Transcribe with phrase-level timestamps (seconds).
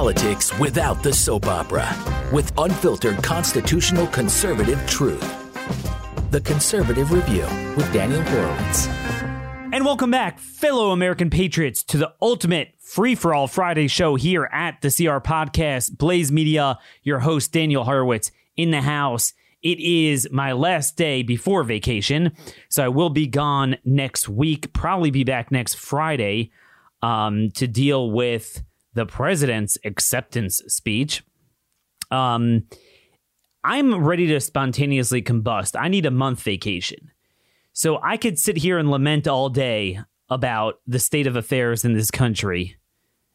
[0.00, 1.86] politics without the soap opera
[2.32, 5.20] with unfiltered constitutional conservative truth.
[6.30, 7.44] The Conservative Review
[7.76, 8.86] with Daniel Horowitz.
[9.74, 14.48] And welcome back, fellow American patriots, to the ultimate free for all Friday show here
[14.50, 16.78] at the CR Podcast, Blaze Media.
[17.02, 19.34] Your host, Daniel Horowitz, in the house.
[19.62, 22.32] It is my last day before vacation,
[22.70, 26.52] so I will be gone next week, probably be back next Friday
[27.02, 28.62] um, to deal with
[28.94, 31.22] the president's acceptance speech.
[32.10, 32.64] Um,
[33.62, 35.78] I'm ready to spontaneously combust.
[35.78, 37.10] I need a month vacation.
[37.72, 41.92] So I could sit here and lament all day about the state of affairs in
[41.92, 42.76] this country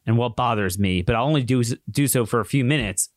[0.06, 3.08] and what bothers me, but I'll only do do so for a few minutes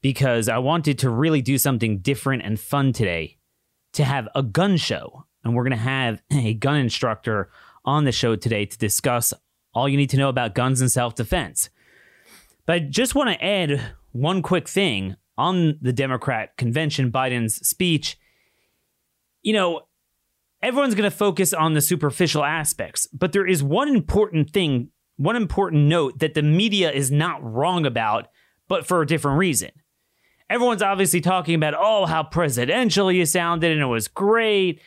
[0.00, 3.38] because I wanted to really do something different and fun today
[3.92, 5.26] to have a gun show.
[5.44, 7.50] And we're going to have a gun instructor
[7.84, 9.32] on the show today to discuss
[9.74, 11.70] all you need to know about guns and self defense.
[12.66, 13.80] But I just want to add
[14.12, 18.18] one quick thing on the Democrat convention, Biden's speech.
[19.42, 19.82] You know,
[20.62, 25.36] everyone's going to focus on the superficial aspects, but there is one important thing, one
[25.36, 28.28] important note that the media is not wrong about,
[28.68, 29.70] but for a different reason.
[30.50, 34.80] Everyone's obviously talking about, oh, how presidential he sounded and it was great.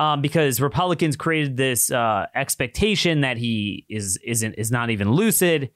[0.00, 5.70] Um, because Republicans created this uh, expectation that he is isn't is not even lucid,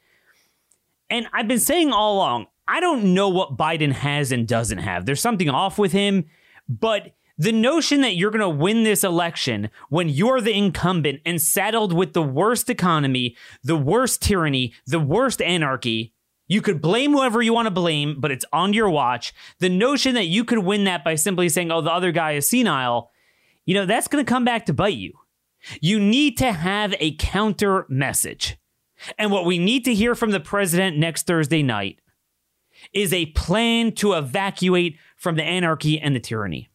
[1.11, 5.05] and I've been saying all along, I don't know what Biden has and doesn't have.
[5.05, 6.25] There's something off with him,
[6.67, 11.39] but the notion that you're going to win this election when you're the incumbent and
[11.39, 16.15] saddled with the worst economy, the worst tyranny, the worst anarchy,
[16.47, 19.35] you could blame whoever you want to blame, but it's on your watch.
[19.59, 22.49] The notion that you could win that by simply saying, oh, the other guy is
[22.49, 23.11] senile,
[23.65, 25.13] you know, that's going to come back to bite you.
[25.81, 28.59] You need to have a counter message.
[29.19, 31.99] And what we need to hear from the president next Thursday night
[32.93, 36.69] is a plan to evacuate from the anarchy and the tyranny.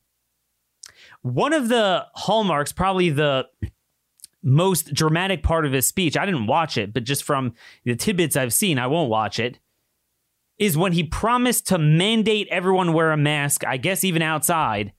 [1.22, 3.48] One of the hallmarks, probably the
[4.42, 8.38] most dramatic part of his speech, I didn't watch it, but just from the tidbits
[8.38, 9.60] I've seen, I won't watch it,
[10.58, 14.94] is when he promised to mandate everyone wear a mask, I guess even outside,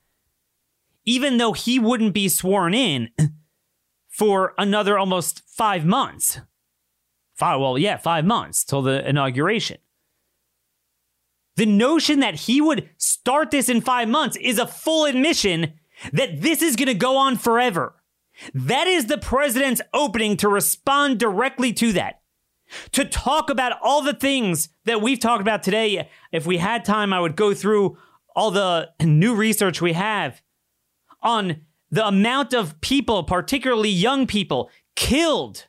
[1.04, 3.10] even though he wouldn't be sworn in
[4.08, 6.40] for another almost five months.
[7.34, 9.78] Five, well, yeah, five months till the inauguration.
[11.56, 15.74] The notion that he would start this in five months is a full admission
[16.12, 17.96] that this is going to go on forever.
[18.54, 22.20] That is the president's opening to respond directly to that.
[22.92, 26.08] To talk about all the things that we've talked about today.
[26.30, 27.98] If we had time, I would go through
[28.36, 30.40] all the new research we have
[31.22, 35.66] on the amount of people, particularly young people, killed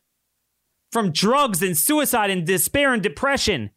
[0.91, 3.71] from drugs and suicide and despair and depression.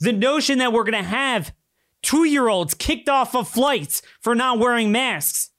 [0.00, 1.54] The notion that we're going to have
[2.02, 5.50] two year olds kicked off of flights for not wearing masks.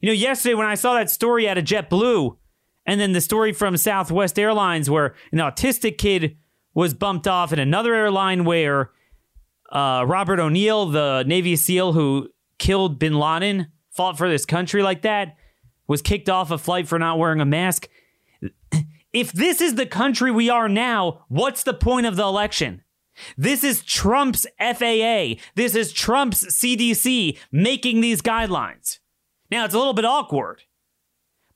[0.00, 2.36] You know, yesterday when I saw that story out of JetBlue,
[2.84, 6.36] and then the story from Southwest Airlines where an autistic kid
[6.74, 8.90] was bumped off, and another airline where
[9.70, 12.28] uh, Robert O'Neill, the Navy SEAL who
[12.58, 15.36] killed bin Laden, fought for this country like that,
[15.86, 17.88] was kicked off a flight for not wearing a mask.
[19.12, 22.82] If this is the country we are now, what's the point of the election?
[23.36, 25.34] This is Trump's FAA.
[25.54, 29.00] This is Trump's CDC making these guidelines.
[29.50, 30.62] Now, it's a little bit awkward.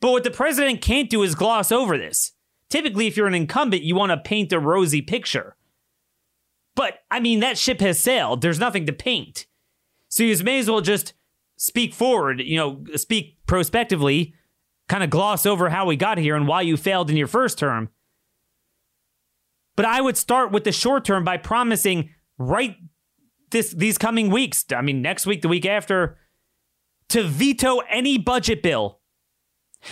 [0.01, 2.33] But what the president can't do is gloss over this.
[2.69, 5.57] Typically, if you're an incumbent, you want to paint a rosy picture.
[6.75, 8.43] But, I mean, that ship has sailed.
[8.43, 9.47] There's nothing to paint.
[10.17, 11.13] So you may as well just
[11.59, 14.33] speak forward, you know, speak prospectively,
[14.89, 17.59] kind of gloss over how we got here and why you failed in your first
[17.59, 17.91] term.
[19.77, 22.77] But I would start with the short term by promising right
[23.51, 26.17] this these coming weeks, I mean next week, the week after,
[27.11, 29.01] to veto any budget bill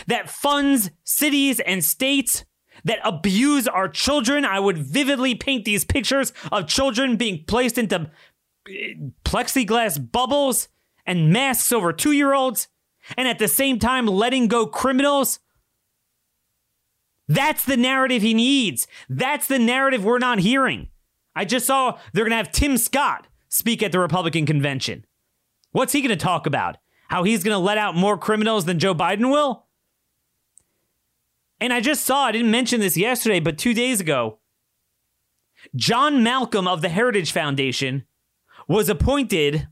[0.07, 2.47] that funds cities and states
[2.83, 4.47] that abuse our children.
[4.47, 8.11] I would vividly paint these pictures of children being placed into
[9.25, 10.69] plexiglass bubbles
[11.07, 12.69] and masks over two year olds,
[13.17, 15.41] and at the same time letting go criminals
[17.29, 18.87] that's the narrative he needs.
[19.09, 20.89] That's the narrative we're not hearing.
[21.35, 25.05] I just saw they're going to have Tim Scott speak at the Republican convention.
[25.73, 26.77] What's he going to talk about?
[27.09, 29.67] How he's going to let out more criminals than Joe Biden will?
[31.61, 34.39] And I just saw, I didn't mention this yesterday, but two days ago,
[35.75, 38.05] John Malcolm of the Heritage Foundation
[38.69, 39.69] was appointed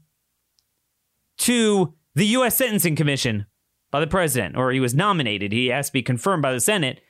[1.39, 2.57] to the U.S.
[2.57, 3.47] Sentencing Commission
[3.91, 5.53] by the president, or he was nominated.
[5.53, 7.01] He has to be confirmed by the Senate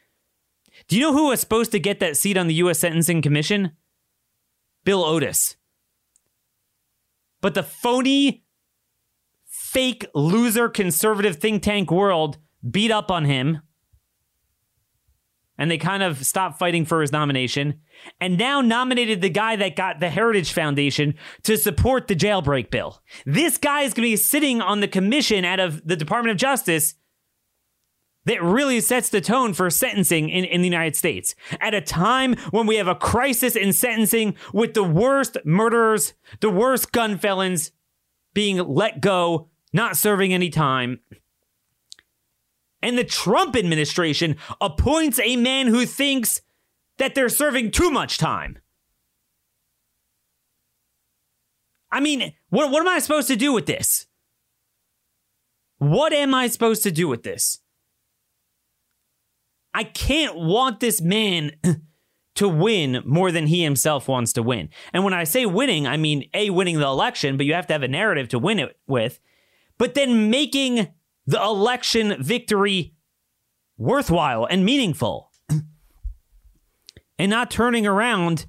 [0.89, 2.79] do you know who was supposed to get that seat on the U.S.
[2.79, 3.73] Sentencing Commission?
[4.85, 5.57] Bill Otis.
[7.41, 8.45] But the phony,
[9.47, 12.39] fake, loser conservative think tank world
[12.69, 13.61] beat up on him.
[15.59, 17.81] And they kind of stopped fighting for his nomination.
[18.21, 23.03] And now nominated the guy that got the Heritage Foundation to support the jailbreak bill.
[23.27, 26.39] This guy is going to be sitting on the commission out of the Department of
[26.39, 26.95] Justice
[28.25, 31.35] that really sets the tone for sentencing in, in the United States.
[31.61, 36.51] At a time when we have a crisis in sentencing with the worst murderers, the
[36.51, 37.73] worst gun felons
[38.35, 41.01] being let go, not serving any time.
[42.83, 46.41] And the Trump administration appoints a man who thinks
[46.99, 48.59] that they're serving too much time.
[51.91, 54.07] I mean, what, what am I supposed to do with this?
[55.79, 57.59] What am I supposed to do with this?
[59.75, 61.53] I can't want this man
[62.35, 64.71] to win more than he himself wants to win.
[64.93, 67.75] And when I say winning, I mean A, winning the election, but you have to
[67.75, 69.21] have a narrative to win it with,
[69.79, 70.89] but then making
[71.27, 72.95] the election victory
[73.77, 75.31] worthwhile and meaningful
[77.19, 78.47] and not turning around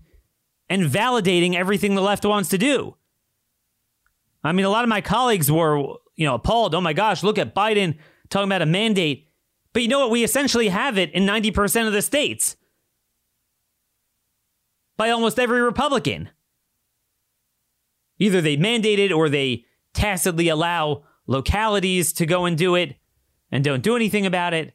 [0.70, 2.96] and validating everything the left wants to do.
[4.44, 5.78] I mean, a lot of my colleagues were,
[6.16, 6.76] you know, appalled.
[6.76, 7.98] Oh my gosh, look at Biden
[8.30, 9.30] talking about a mandate
[9.74, 10.12] but you know what?
[10.12, 12.56] We essentially have it in 90% of the states
[14.96, 16.30] by almost every Republican.
[18.20, 22.96] Either they mandate it or they tacitly allow localities to go and do it
[23.52, 24.74] and don't do anything about it.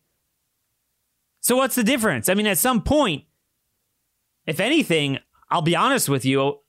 [1.40, 2.28] So, what's the difference?
[2.28, 3.24] I mean, at some point,
[4.46, 5.18] if anything,
[5.50, 6.60] I'll be honest with you.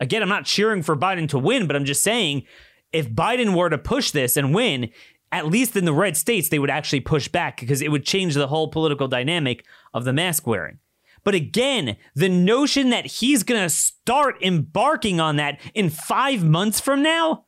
[0.00, 2.44] Again, I'm not cheering for Biden to win, but I'm just saying
[2.92, 4.90] if Biden were to push this and win,
[5.30, 8.34] at least in the red states, they would actually push back because it would change
[8.34, 10.78] the whole political dynamic of the mask wearing.
[11.24, 16.80] But again, the notion that he's going to start embarking on that in five months
[16.80, 17.46] from now,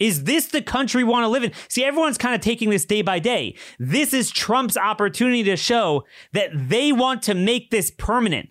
[0.00, 1.52] is this the country we want to live in?
[1.68, 3.56] See, everyone's kind of taking this day by day.
[3.78, 8.48] This is Trump's opportunity to show that they want to make this permanent.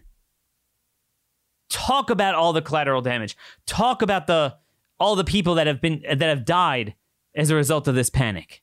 [1.69, 3.35] Talk about all the collateral damage.
[3.65, 4.55] Talk about the
[4.99, 6.93] all the people that have been that have died
[7.35, 8.61] as a result of this panic.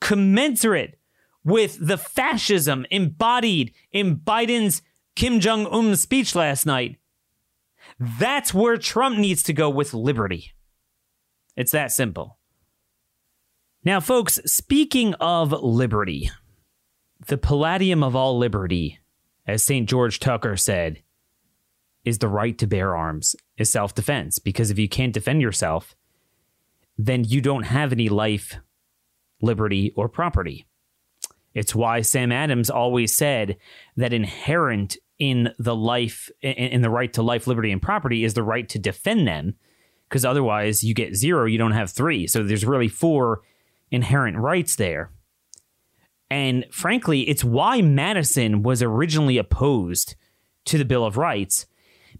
[0.00, 0.98] Commensurate
[1.44, 4.82] with the fascism embodied in Biden's
[5.14, 6.98] Kim Jong un speech last night,
[7.98, 10.52] that's where Trump needs to go with liberty.
[11.56, 12.38] It's that simple.
[13.84, 16.30] Now, folks, speaking of liberty,
[17.26, 18.98] the palladium of all liberty,
[19.46, 19.88] as St.
[19.88, 21.02] George Tucker said,
[22.04, 24.38] is the right to bear arms, is self defense.
[24.38, 25.96] Because if you can't defend yourself,
[26.98, 28.56] then you don't have any life,
[29.40, 30.66] liberty, or property.
[31.54, 33.56] It's why Sam Adams always said
[33.96, 38.42] that inherent in the life, in the right to life, liberty, and property is the
[38.42, 39.54] right to defend them,
[40.08, 42.26] because otherwise you get zero, you don't have three.
[42.26, 43.42] So there's really four
[43.90, 45.10] inherent rights there.
[46.30, 50.16] And frankly, it's why Madison was originally opposed
[50.66, 51.66] to the Bill of Rights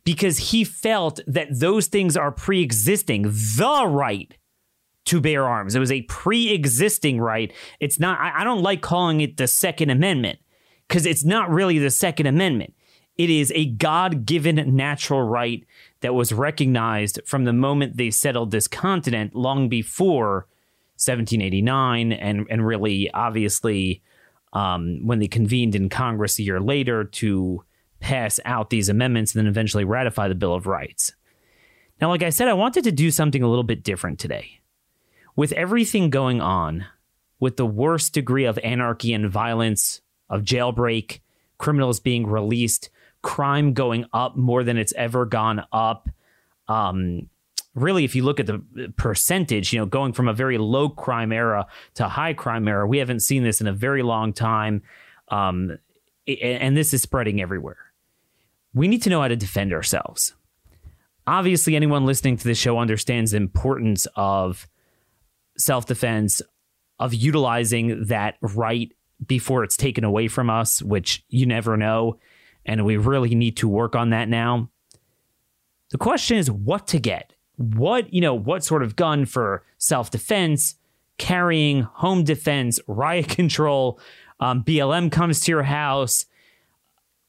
[0.04, 3.22] because he felt that those things are pre existing.
[3.22, 4.36] The right
[5.06, 5.74] to bear arms.
[5.74, 7.52] It was a pre existing right.
[7.80, 10.38] It's not, I, don't like calling it the Second Amendment
[10.86, 12.74] because it's not really the Second Amendment.
[13.16, 15.64] It is a God given natural right
[16.00, 20.46] that was recognized from the moment they settled this continent long before
[20.98, 24.02] 1789 and, and really obviously
[24.52, 27.62] um, when they convened in Congress a year later to
[28.00, 31.12] pass out these amendments and then eventually ratify the Bill of Rights.
[32.00, 34.60] Now, like I said, I wanted to do something a little bit different today
[35.34, 36.86] with everything going on,
[37.40, 41.20] with the worst degree of anarchy and violence, of jailbreak,
[41.58, 42.90] criminals being released,
[43.26, 46.08] crime going up more than it's ever gone up.
[46.68, 47.28] Um,
[47.74, 48.62] really, if you look at the
[48.96, 52.98] percentage, you know, going from a very low crime era to high crime era, we
[52.98, 54.80] haven't seen this in a very long time.
[55.28, 55.76] Um,
[56.28, 57.78] and this is spreading everywhere.
[58.72, 60.32] We need to know how to defend ourselves.
[61.26, 64.68] Obviously, anyone listening to this show understands the importance of
[65.58, 66.42] self defense,
[67.00, 68.92] of utilizing that right
[69.26, 72.20] before it's taken away from us, which you never know.
[72.66, 74.68] And we really need to work on that now.
[75.90, 77.32] The question is what to get.
[77.56, 80.74] What, you know, what sort of gun for self defense,
[81.16, 83.98] carrying, home defense, riot control,
[84.40, 86.26] um, BLM comes to your house.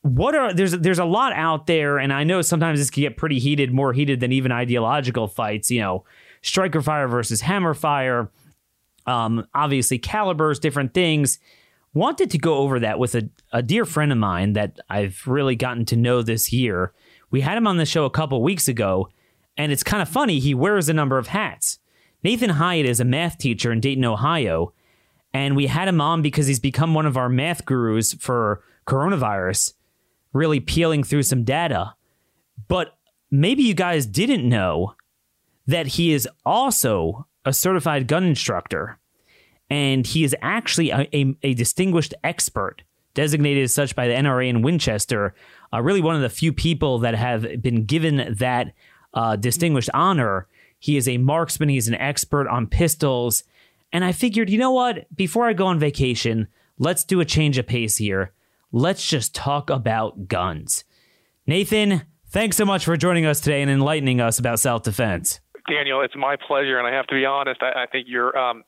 [0.02, 3.18] What are there's there's a lot out there, and I know sometimes this can get
[3.18, 5.72] pretty heated, more heated than even ideological fights.
[5.72, 6.06] You know,
[6.42, 8.30] striker fire versus hammer fire,
[9.06, 11.40] um, obviously calibers, different things.
[11.94, 15.56] Wanted to go over that with a, a dear friend of mine that I've really
[15.56, 16.94] gotten to know this year.
[17.30, 19.10] We had him on the show a couple weeks ago,
[19.58, 20.40] and it's kind of funny.
[20.40, 21.80] He wears a number of hats.
[22.24, 24.74] Nathan Hyatt is a math teacher in Dayton, Ohio,
[25.34, 29.74] and we had him on because he's become one of our math gurus for coronavirus,
[30.34, 31.94] really peeling through some data.
[32.68, 32.98] But
[33.30, 34.96] maybe you guys didn't know
[35.68, 39.00] that he is also a certified gun instructor,
[39.70, 42.84] and he is actually a, a, a distinguished expert
[43.18, 45.34] designated as such by the NRA in Winchester,
[45.74, 48.74] uh, really one of the few people that have been given that
[49.16, 50.48] uh, distinguished honor.
[50.78, 53.44] He is a marksman, he's an expert on pistols.
[53.92, 55.08] And I figured, you know what?
[55.16, 56.48] Before I go on vacation,
[56.78, 58.34] let's do a change of pace here.
[58.72, 60.84] Let's just talk about guns.
[61.48, 65.40] Nathan, thanks so much for joining us today and enlightening us about self defense.
[65.68, 66.78] Daniel, it's my pleasure.
[66.78, 68.64] And I have to be honest, I, I think your um,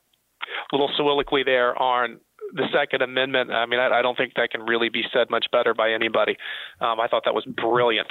[0.71, 2.19] a little soliloquy there on
[2.53, 5.45] the Second Amendment, I mean, I, I, don't think that can really be said much
[5.51, 6.37] better by anybody.
[6.81, 8.07] Um, I thought that was brilliant.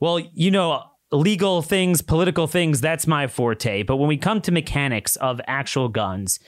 [0.00, 3.82] Well, you know, legal things, political things, that's my forte.
[3.82, 6.38] But when we come to mechanics of actual guns,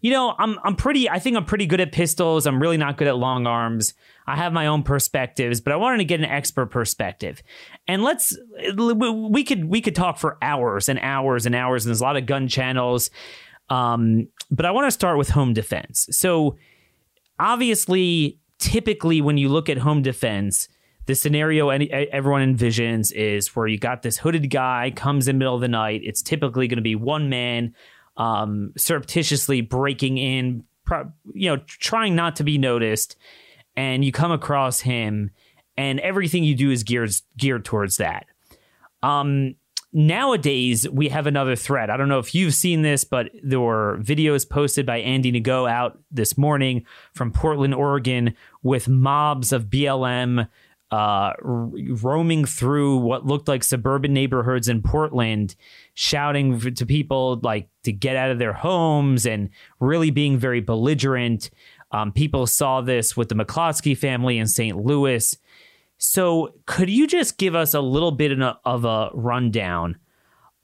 [0.00, 2.46] you know, I'm I'm pretty I think I'm pretty good at pistols.
[2.46, 3.94] I'm really not good at long arms.
[4.26, 7.42] I have my own perspectives, but I wanted to get an expert perspective.
[7.86, 8.36] And let's
[8.76, 12.16] we could we could talk for hours and hours and hours and there's a lot
[12.16, 13.10] of gun channels.
[13.68, 16.08] Um, but I want to start with home defense.
[16.10, 16.56] So
[17.40, 20.68] obviously, typically, when you look at home defense,
[21.06, 25.54] the scenario any, everyone envisions is where you got this hooded guy comes in middle
[25.54, 26.02] of the night.
[26.04, 27.74] It's typically going to be one man
[28.16, 30.64] um, surreptitiously breaking in,
[31.32, 33.16] you know, trying not to be noticed,
[33.76, 35.30] and you come across him,
[35.76, 38.26] and everything you do is geared geared towards that.
[39.02, 39.54] Um,
[39.92, 41.90] Nowadays, we have another threat.
[41.90, 45.68] I don't know if you've seen this, but there were videos posted by Andy Ngo
[45.68, 50.46] out this morning from Portland, Oregon, with mobs of BLM
[50.90, 55.54] uh, roaming through what looked like suburban neighborhoods in Portland,
[55.94, 61.50] shouting to people like to get out of their homes and really being very belligerent.
[61.92, 64.76] Um, people saw this with the McCloskey family in St.
[64.76, 65.36] Louis.
[66.02, 68.32] So, could you just give us a little bit
[68.64, 69.98] of a rundown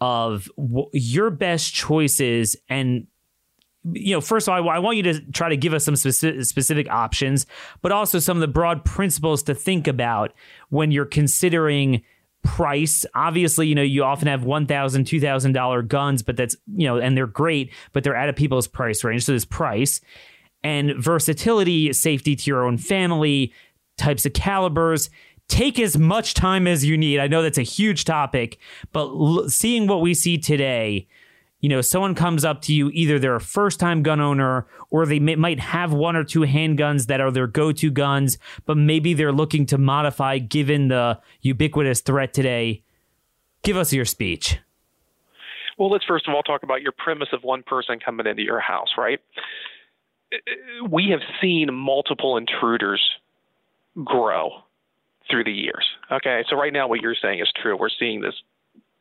[0.00, 0.50] of
[0.92, 3.06] your best choices and
[3.92, 6.88] you know, first of all, I want you to try to give us some specific,
[6.90, 7.46] options,
[7.82, 10.32] but also some of the broad principles to think about
[10.70, 12.02] when you're considering
[12.42, 13.06] price.
[13.14, 17.28] Obviously, you know, you often have $1,000, $2,000 guns, but that's, you know, and they're
[17.28, 19.24] great, but they're out of people's price range.
[19.24, 20.00] So there's price
[20.64, 23.52] and versatility, safety to your own family,
[23.96, 25.10] types of calibers.
[25.48, 27.20] Take as much time as you need.
[27.20, 28.58] I know that's a huge topic,
[28.92, 31.06] but l- seeing what we see today,
[31.60, 35.06] you know, someone comes up to you, either they're a first time gun owner or
[35.06, 38.76] they may, might have one or two handguns that are their go to guns, but
[38.76, 42.82] maybe they're looking to modify given the ubiquitous threat today.
[43.62, 44.58] Give us your speech.
[45.78, 48.60] Well, let's first of all talk about your premise of one person coming into your
[48.60, 49.20] house, right?
[50.32, 53.00] Uh, we have seen multiple intruders
[54.04, 54.50] grow
[55.30, 55.84] through the years.
[56.10, 57.76] Okay, so right now what you're saying is true.
[57.76, 58.34] We're seeing this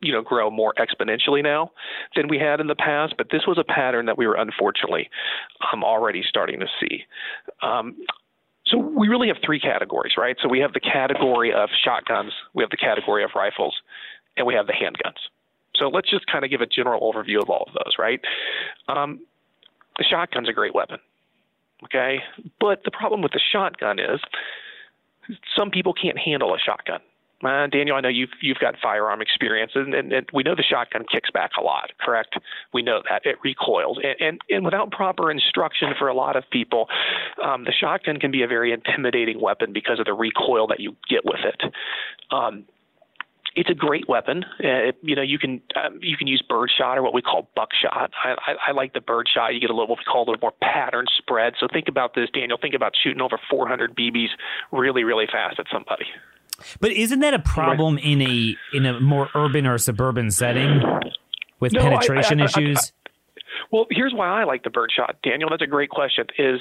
[0.02, 1.72] you know grow more exponentially now
[2.16, 5.10] than we had in the past but this was a pattern that we were unfortunately
[5.72, 7.04] um, already starting to see.
[7.62, 7.96] Um,
[8.66, 10.36] so we really have three categories right?
[10.42, 13.76] So we have the category of shotguns we have the category of rifles
[14.36, 15.18] and we have the handguns.
[15.76, 18.20] So let's just kind of give a general overview of all of those right?
[18.90, 19.22] Um,
[19.98, 21.00] the shotgun's a great weapon
[21.86, 22.22] okay?
[22.60, 24.20] But the problem with the shotgun is
[25.58, 27.00] some people can't handle a shotgun.
[27.44, 30.64] Uh, Daniel, I know you've you've got firearm experience, and, and, and, we know the
[30.64, 31.92] shotgun kicks back a lot.
[32.00, 32.36] Correct?
[32.74, 36.44] We know that it recoils, and and, and without proper instruction for a lot of
[36.50, 36.88] people,
[37.44, 40.96] um, the shotgun can be a very intimidating weapon because of the recoil that you
[41.10, 41.62] get with it.
[42.32, 42.64] Um,
[43.56, 44.44] it's a great weapon.
[44.64, 48.12] Uh, you know, you can um, you can use birdshot or what we call buckshot.
[48.24, 49.54] I, I, I like the birdshot.
[49.54, 51.54] You get a little what we call a little more pattern spread.
[51.60, 52.58] So think about this, Daniel.
[52.62, 54.30] Think about shooting over 400 BBs
[54.72, 56.06] really, really fast at somebody.
[56.80, 60.82] But isn't that a problem in a in a more urban or suburban setting
[61.60, 62.92] with no, penetration I, I, issues?
[63.72, 65.50] well, here's why I like the birdshot, Daniel.
[65.50, 66.28] That's a great question.
[66.38, 66.60] Is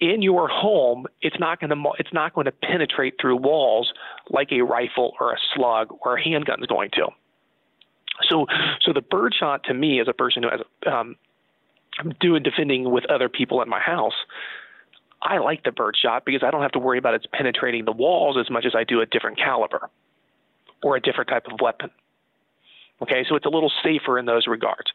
[0.00, 3.92] in your home, it's not going to it's not going to penetrate through walls
[4.30, 7.08] like a rifle or a slug or a handgun is going to.
[8.28, 8.46] So,
[8.80, 11.16] so the birdshot to me, as a person who has um,
[12.20, 14.14] doing defending with other people in my house,
[15.22, 18.36] I like the birdshot because I don't have to worry about its penetrating the walls
[18.38, 19.90] as much as I do a different caliber
[20.82, 21.90] or a different type of weapon.
[23.02, 24.90] Okay, so it's a little safer in those regards.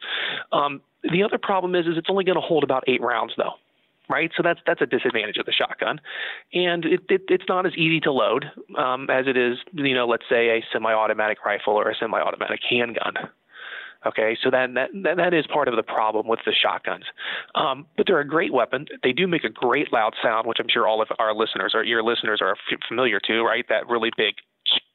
[0.52, 3.54] Um, the other problem is, is it's only going to hold about eight rounds though.
[4.08, 4.30] Right?
[4.36, 6.00] So that's that's a disadvantage of the shotgun,
[6.52, 8.46] and it, it it's not as easy to load
[8.76, 13.14] um, as it is, you know, let's say a semi-automatic rifle or a semi-automatic handgun.
[14.06, 17.04] Okay, so that, that that is part of the problem with the shotguns,
[17.54, 18.86] um, but they're a great weapon.
[19.02, 21.84] They do make a great loud sound, which I'm sure all of our listeners or
[21.84, 22.56] your listeners are
[22.86, 23.64] familiar to, right?
[23.70, 24.34] That really big,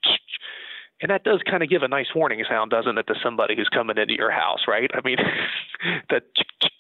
[1.02, 3.70] and that does kind of give a nice warning sound, doesn't it, to somebody who's
[3.74, 4.92] coming into your house, right?
[4.94, 5.18] I mean,
[6.12, 6.24] that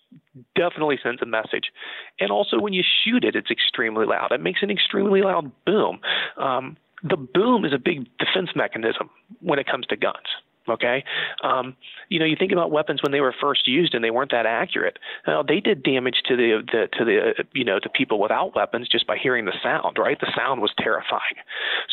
[0.56, 1.72] definitely sends a message.
[2.20, 4.32] And also, when you shoot it, it's extremely loud.
[4.32, 6.00] It makes an extremely loud boom.
[6.38, 9.10] Um, the boom is a big defense mechanism
[9.42, 10.28] when it comes to guns.
[10.68, 11.04] Okay,
[11.44, 11.76] um,
[12.10, 14.46] you know, you think about weapons when they were first used and they weren't that
[14.46, 15.00] accurate.
[15.26, 18.88] Now, they did damage to the, the to the you know to people without weapons
[18.88, 19.98] just by hearing the sound.
[19.98, 21.42] Right, the sound was terrifying.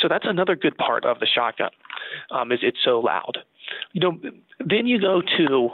[0.00, 1.70] So that's another good part of the shotgun,
[2.30, 3.38] um, is it's so loud.
[3.92, 4.18] You know,
[4.60, 5.70] then you go to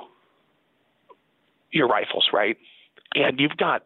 [1.73, 2.57] your rifles, right?
[3.14, 3.83] And you've got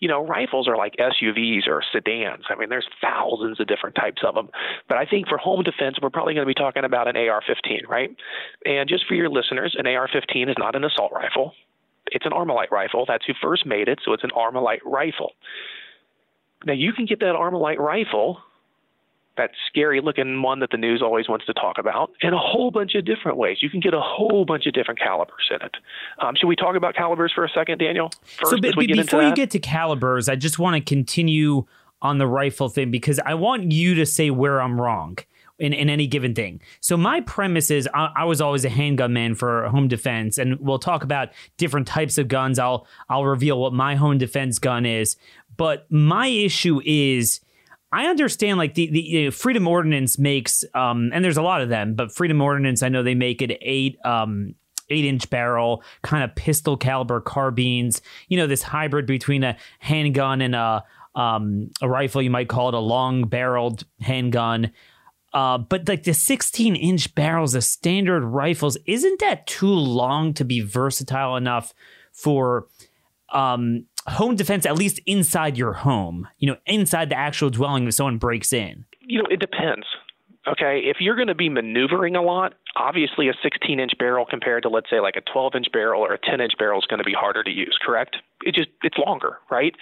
[0.00, 2.44] you know, rifles are like SUVs or sedans.
[2.48, 4.48] I mean, there's thousands of different types of them.
[4.88, 7.42] But I think for home defense, we're probably going to be talking about an AR
[7.46, 8.10] 15, right?
[8.64, 11.52] And just for your listeners, an AR 15 is not an assault rifle,
[12.06, 13.04] it's an Armalite rifle.
[13.06, 15.32] That's who first made it, so it's an Armalite rifle.
[16.64, 18.38] Now, you can get that Armalite rifle
[19.36, 22.70] that scary looking one that the news always wants to talk about in a whole
[22.70, 23.58] bunch of different ways.
[23.60, 25.76] You can get a whole bunch of different calibers in it.
[26.18, 28.10] Um, should we talk about calibers for a second, Daniel?
[28.22, 31.64] First, so b- before you get to calibers, I just want to continue
[32.02, 35.18] on the rifle thing because I want you to say where I'm wrong.
[35.58, 36.62] In, in any given thing.
[36.80, 40.58] So my premise is I, I, was always a handgun man for home defense, and
[40.58, 42.58] we'll talk about different types of guns.
[42.58, 45.18] I'll I'll reveal what my home defense gun is,
[45.58, 47.40] but my issue is
[47.92, 51.94] I understand like the the Freedom Ordnance makes um and there's a lot of them,
[51.94, 54.54] but Freedom Ordnance I know they make it eight um
[54.90, 58.00] eight inch barrel kind of pistol caliber carbines.
[58.28, 62.22] You know this hybrid between a handgun and a um a rifle.
[62.22, 64.72] You might call it a long barreled handgun.
[65.32, 70.44] Uh, but like the 16 inch barrels of standard rifles, isn't that too long to
[70.44, 71.72] be versatile enough
[72.12, 72.66] for
[73.32, 77.94] um home defense at least inside your home you know inside the actual dwelling if
[77.94, 78.84] someone breaks in?
[79.00, 79.86] You know it depends
[80.48, 80.82] okay?
[80.84, 84.68] If you're going to be maneuvering a lot obviously a 16 inch barrel compared to
[84.68, 87.04] let's say like a 12 inch barrel or a 10 inch barrel is going to
[87.04, 88.16] be harder to use correct?
[88.44, 89.74] It just it's longer right?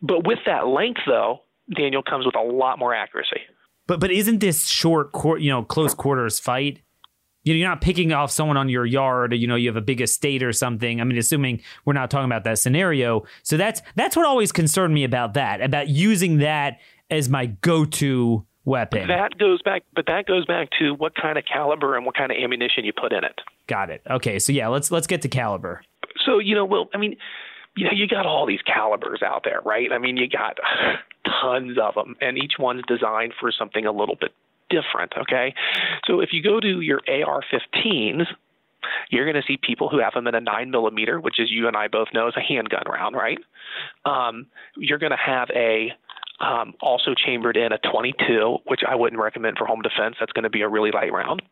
[0.00, 1.42] But with that length though
[1.74, 3.40] daniel comes with a lot more accuracy.
[3.86, 6.80] But but isn't this short you know close quarters fight
[7.44, 9.76] you know, you're not picking off someone on your yard, or, you know, you have
[9.76, 11.00] a big estate or something.
[11.00, 13.24] I mean, assuming we're not talking about that scenario.
[13.42, 16.78] So that's that's what always concerned me about that, about using that
[17.10, 19.08] as my go-to weapon.
[19.08, 22.30] That goes back, but that goes back to what kind of caliber and what kind
[22.30, 23.40] of ammunition you put in it.
[23.66, 24.02] Got it.
[24.08, 25.82] Okay, so yeah, let's let's get to caliber.
[26.24, 27.16] So you know, well, I mean,
[27.76, 29.90] you know, you got all these calibers out there, right?
[29.92, 30.58] I mean, you got
[31.42, 34.32] tons of them, and each one's designed for something a little bit
[34.72, 35.54] different, okay?
[36.06, 38.26] So if you go to your AR 15s,
[39.10, 41.68] you're going to see people who have them in a 9 millimeter, which, as you
[41.68, 43.38] and I both know, is a handgun round, right?
[44.04, 45.92] Um, you're going to have a
[46.40, 50.16] um, also chambered in a 22, which I wouldn't recommend for home defense.
[50.18, 51.42] That's going to be a really light round.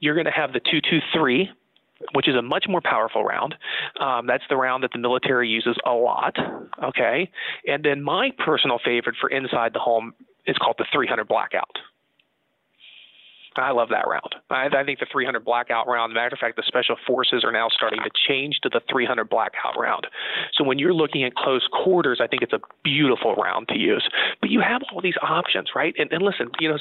[0.00, 1.50] You're going to have the 223,
[2.14, 3.54] which is a much more powerful round.
[4.00, 6.36] Um, that's the round that the military uses a lot.
[6.82, 7.30] Okay,
[7.66, 10.14] and then my personal favorite for inside the home
[10.46, 11.78] is called the 300 Blackout.
[13.56, 14.34] I love that round.
[14.50, 16.12] I, I think the 300 blackout round.
[16.12, 19.78] Matter of fact, the special forces are now starting to change to the 300 blackout
[19.78, 20.06] round.
[20.54, 24.08] So when you're looking at close quarters, I think it's a beautiful round to use.
[24.40, 25.94] But you have all these options, right?
[25.98, 26.78] And, and listen, you know,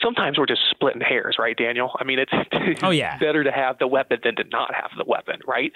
[0.00, 1.90] sometimes we're just splitting hairs, right, Daniel?
[1.98, 5.04] I mean, it's oh yeah, better to have the weapon than to not have the
[5.06, 5.72] weapon, right?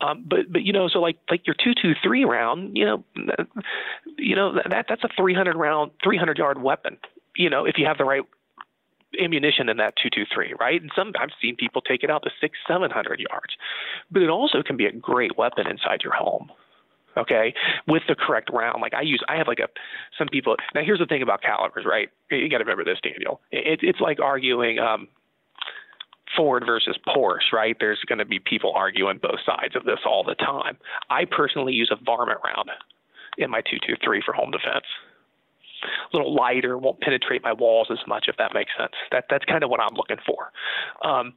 [0.00, 3.04] Um, but but you know, so like like your two two three round, you know,
[4.18, 6.98] you know that that's a 300 round, 300 yard weapon
[7.36, 8.22] you know, if you have the right
[9.22, 10.80] ammunition in that 223, right?
[10.80, 13.54] And some I've seen people take it out to six, 700 yards.
[14.10, 16.50] But it also can be a great weapon inside your home.
[17.16, 17.54] Okay,
[17.88, 18.82] with the correct round.
[18.82, 19.68] Like I use, I have like a
[20.18, 20.56] some people.
[20.74, 22.10] Now here's the thing about calibers, right?
[22.30, 23.40] You got to remember this, Daniel.
[23.50, 24.78] It, it's like arguing.
[24.78, 25.08] Um,
[26.36, 27.76] Ford versus Porsche, right?
[27.80, 30.76] There's going to be people arguing both sides of this all the time.
[31.08, 32.68] I personally use a varmint round
[33.38, 34.84] in my 223 for home defense
[36.12, 38.92] a little lighter, won't penetrate my walls as much, if that makes sense.
[39.12, 40.52] That that's kind of what I'm looking for.
[41.08, 41.34] Um,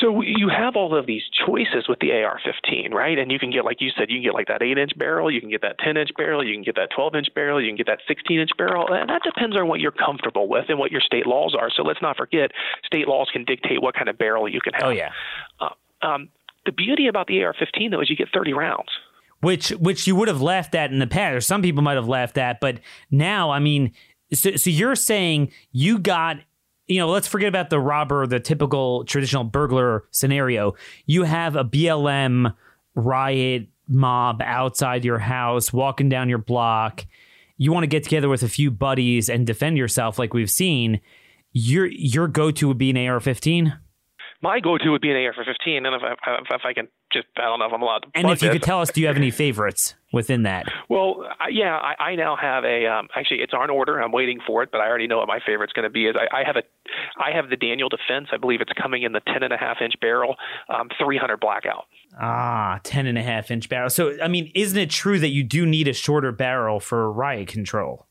[0.00, 3.18] so you have all of these choices with the AR-15, right?
[3.18, 5.40] And you can get, like you said, you can get like that eight-inch barrel, you
[5.40, 8.00] can get that 10-inch barrel, you can get that 12-inch barrel, you can get that
[8.08, 11.56] 16-inch barrel, and that depends on what you're comfortable with and what your state laws
[11.58, 11.70] are.
[11.74, 12.52] So let's not forget,
[12.84, 14.84] state laws can dictate what kind of barrel you can have.
[14.84, 15.10] Oh yeah.
[15.60, 15.70] Uh,
[16.02, 16.28] um,
[16.66, 18.90] the beauty about the AR-15 though is you get 30 rounds.
[19.40, 22.08] Which which you would have laughed at in the past, or some people might have
[22.08, 23.92] laughed at, but now, I mean,
[24.32, 26.38] so so you're saying you got
[26.88, 30.74] you know, let's forget about the robber, the typical traditional burglar scenario.
[31.04, 32.54] You have a BLM
[32.94, 37.04] riot mob outside your house, walking down your block.
[37.58, 41.00] You want to get together with a few buddies and defend yourself, like we've seen.
[41.52, 43.78] Your your go to would be an AR-15
[44.40, 47.58] my go-to would be an AR-15, and if I, if I can just, I don't
[47.58, 48.08] know if I'm allowed to.
[48.14, 48.54] And if you this.
[48.54, 50.66] could tell us, do you have any favorites within that?
[50.88, 52.86] Well, yeah, I, I now have a.
[52.86, 54.00] Um, actually, it's on order.
[54.00, 56.06] I'm waiting for it, but I already know what my favorite's going to be.
[56.06, 56.62] Is I, I have a,
[57.20, 58.28] I have the Daniel Defense.
[58.32, 60.36] I believe it's coming in the 10 and a half inch barrel,
[60.68, 61.86] um, 300 blackout.
[62.20, 63.90] Ah, 10 and a half inch barrel.
[63.90, 67.48] So, I mean, isn't it true that you do need a shorter barrel for riot
[67.48, 68.07] control?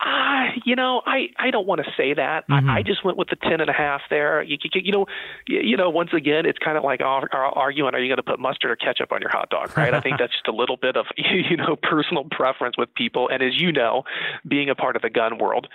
[0.00, 2.48] Uh, you know, I, I don't want to say that.
[2.48, 2.70] Mm-hmm.
[2.70, 4.42] I, I just went with the ten and a half there.
[4.42, 5.06] You, you, you know,
[5.46, 8.38] you, you know, once again, it's kind of like arguing: Are you going to put
[8.40, 9.76] mustard or ketchup on your hot dog?
[9.76, 9.94] Right?
[9.94, 13.28] I think that's just a little bit of you know personal preference with people.
[13.28, 14.04] And as you know,
[14.46, 15.68] being a part of the gun world,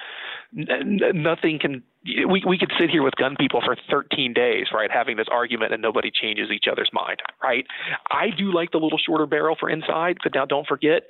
[0.58, 1.84] n- nothing can.
[2.06, 5.74] We we could sit here with gun people for 13 days, right, having this argument,
[5.74, 7.66] and nobody changes each other's mind, right?
[8.10, 11.04] I do like the little shorter barrel for inside, but now don't forget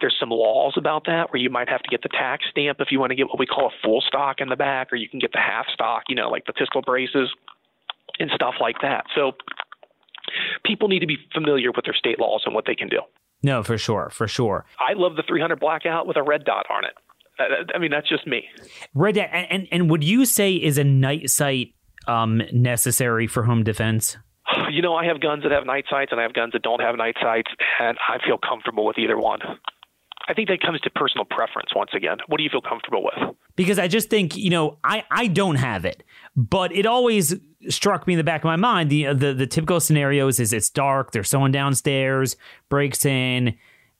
[0.00, 2.88] there's some laws about that where you might have to get the tax stamp if
[2.90, 5.08] you want to get what we call a full stock in the back, or you
[5.08, 7.28] can get the half stock, you know, like the pistol braces
[8.18, 9.04] and stuff like that.
[9.14, 9.32] So
[10.64, 13.00] people need to be familiar with their state laws and what they can do.
[13.42, 14.66] No, for sure, for sure.
[14.78, 16.92] I love the 300 blackout with a red dot on it.
[17.74, 18.44] I mean, that's just me.
[18.94, 21.74] Red dot, and and would you say is a night sight
[22.06, 24.16] um, necessary for home defense?
[24.70, 26.80] You know, I have guns that have night sights, and I have guns that don't
[26.80, 29.40] have night sights, and I feel comfortable with either one.
[30.30, 32.18] I think that comes to personal preference once again.
[32.28, 33.34] What do you feel comfortable with?
[33.56, 36.04] Because I just think, you know, I, I don't have it,
[36.36, 37.34] but it always
[37.68, 38.90] struck me in the back of my mind.
[38.90, 42.36] The, the, the typical scenarios is it's dark, there's someone downstairs,
[42.68, 43.56] breaks in,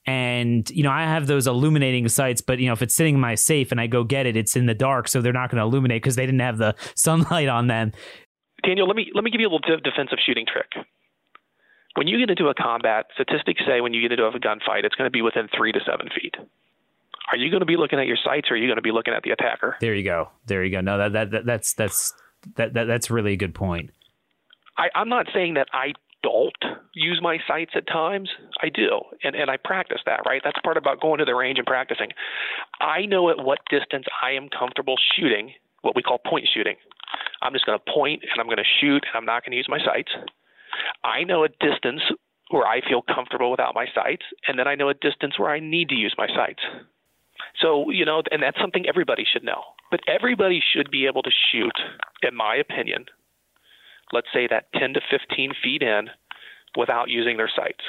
[0.06, 3.20] and, you know, I have those illuminating sights, but, you know, if it's sitting in
[3.20, 5.58] my safe and I go get it, it's in the dark, so they're not going
[5.58, 7.90] to illuminate because they didn't have the sunlight on them.
[8.62, 10.86] Daniel, let me let me give you a little defensive shooting trick
[11.94, 14.94] when you get into a combat, statistics say when you get into a gunfight, it's
[14.94, 16.34] going to be within three to seven feet.
[17.30, 18.92] Are you going to be looking at your sights, or are you going to be
[18.92, 19.76] looking at the attacker?
[19.80, 20.30] There you go.
[20.46, 20.80] There you go.
[20.80, 22.12] No, that, that, that that's that's
[22.56, 23.90] that, that that's really a good point.
[24.76, 26.56] I, I'm not saying that I don't
[26.94, 28.30] use my sights at times.
[28.62, 30.20] I do, and and I practice that.
[30.26, 32.08] Right, that's part about going to the range and practicing.
[32.80, 36.76] I know at what distance I am comfortable shooting, what we call point shooting.
[37.42, 39.56] I'm just going to point and I'm going to shoot, and I'm not going to
[39.56, 40.10] use my sights.
[41.04, 42.02] I know a distance
[42.50, 45.60] where I feel comfortable without my sights, and then I know a distance where I
[45.60, 46.62] need to use my sights.
[47.60, 49.62] So, you know, and that's something everybody should know.
[49.90, 51.72] But everybody should be able to shoot,
[52.22, 53.06] in my opinion,
[54.12, 56.08] let's say that 10 to 15 feet in
[56.76, 57.84] without using their sights.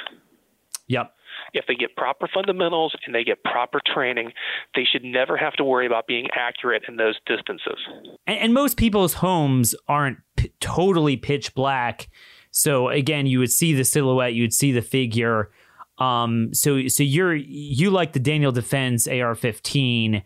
[0.88, 1.14] Yep.
[1.54, 4.32] If they get proper fundamentals and they get proper training,
[4.74, 7.78] they should never have to worry about being accurate in those distances.
[8.26, 12.08] And, and most people's homes aren't p- totally pitch black
[12.52, 15.50] so again, you would see the silhouette, you'd see the figure.
[15.98, 20.22] Um, so so you're you like the Daniel Defense AR-15.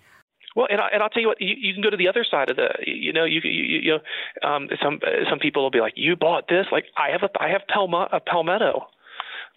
[0.54, 2.24] Well, and, I, and I'll tell you what, you, you can go to the other
[2.28, 5.80] side of the, you know, you you, you know, um, some some people will be
[5.80, 8.86] like, you bought this, like I have a I have Palma, a Palmetto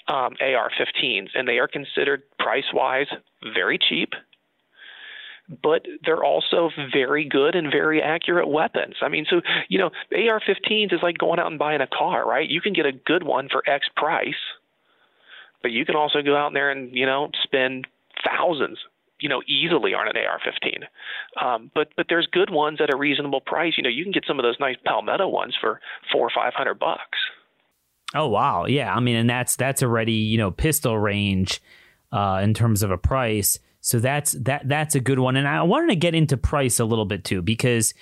[0.08, 3.08] um, AR-15s, and they are considered price wise
[3.54, 4.10] very cheap
[5.62, 8.96] but they're also very good and very accurate weapons.
[9.02, 12.28] I mean, so, you know, AR 15s is like going out and buying a car,
[12.28, 12.48] right?
[12.48, 14.34] You can get a good one for X price,
[15.62, 17.88] but you can also go out there and, you know, spend
[18.24, 18.78] thousands
[19.20, 21.44] you know easily on an AR-15.
[21.44, 23.74] Um, but but there's good ones at a reasonable price.
[23.78, 25.80] You know, you can get some of those nice Palmetto ones for
[26.12, 27.18] four or five hundred bucks.
[28.16, 28.94] Oh wow, yeah.
[28.94, 31.62] I mean, and that's that's already you know pistol range
[32.12, 33.60] uh, in terms of a price.
[33.82, 35.36] So that's that that's a good one.
[35.36, 37.94] And I wanted to get into price a little bit too because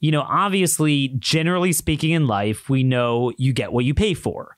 [0.00, 4.56] you know, obviously generally speaking in life, we know you get what you pay for.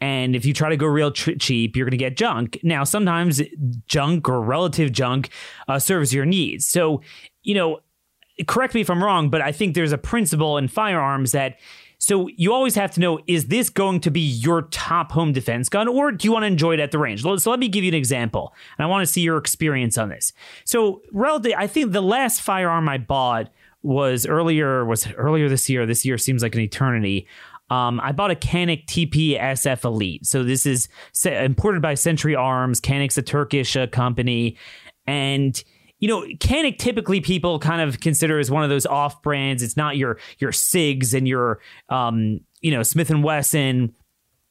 [0.00, 2.58] And if you try to go real tr- cheap, you're going to get junk.
[2.62, 3.42] Now, sometimes
[3.86, 5.30] junk or relative junk
[5.66, 6.66] uh, serves your needs.
[6.66, 7.02] So,
[7.42, 7.80] you know,
[8.46, 11.56] correct me if I'm wrong, but I think there's a principle in firearms that
[11.98, 15.68] so you always have to know is this going to be your top home defense
[15.68, 17.22] gun or do you want to enjoy it at the range?
[17.22, 18.54] So let me give you an example.
[18.78, 20.32] And I want to see your experience on this.
[20.64, 23.50] So relative I think the last firearm I bought
[23.82, 25.86] was earlier was earlier this year.
[25.86, 27.26] This year seems like an eternity.
[27.70, 30.24] Um, I bought a Canik TP SF Elite.
[30.24, 30.88] So this is
[31.24, 32.80] imported by Century Arms.
[32.80, 34.56] Canik's a Turkish uh, company,
[35.06, 35.62] and
[35.98, 39.62] you know, Canik typically people kind of consider as one of those off brands.
[39.62, 43.94] It's not your your Sigs and your um, you know, Smith and Wesson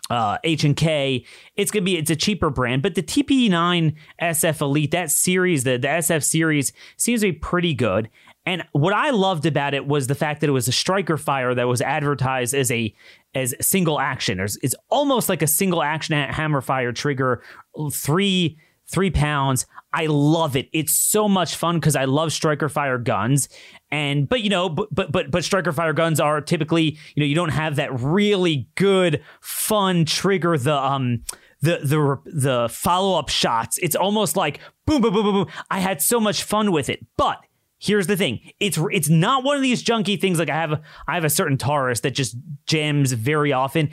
[0.10, 1.26] uh, H and K.
[1.56, 5.78] It's gonna be it's a cheaper brand, but the TP9 SF Elite that series, the
[5.78, 8.10] the SF series, seems to be pretty good.
[8.46, 11.54] And what I loved about it was the fact that it was a striker fire
[11.54, 12.94] that was advertised as a
[13.36, 14.40] as single action.
[14.40, 17.44] It's almost like a single action hammer fire trigger,
[17.92, 18.58] three
[18.89, 19.65] three pounds.
[19.93, 20.69] I love it.
[20.73, 23.50] It's so much fun because I love striker fire guns.
[23.89, 27.26] And but you know, but but but but striker fire guns are typically, you know,
[27.26, 31.23] you don't have that really good fun trigger the um
[31.62, 33.78] the the the follow up shots.
[33.80, 35.47] It's almost like boom boom boom boom boom.
[35.71, 37.06] I had so much fun with it.
[37.17, 37.39] But
[37.80, 38.39] here's the thing.
[38.60, 41.58] It's it's not one of these junky things like I have I have a certain
[41.58, 43.89] Taurus that just jams very often.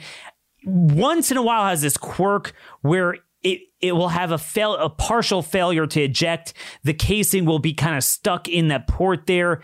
[0.65, 4.89] Once in a while has this quirk where it it will have a fail a
[4.89, 6.53] partial failure to eject.
[6.83, 9.61] The casing will be kind of stuck in that port there,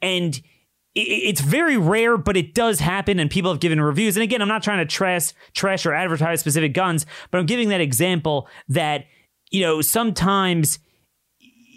[0.00, 0.40] and
[0.94, 4.16] it's very rare, but it does happen, and people have given reviews.
[4.16, 7.68] And again, I'm not trying to trash trash or advertise specific guns, but I'm giving
[7.70, 9.06] that example that
[9.50, 10.78] you know sometimes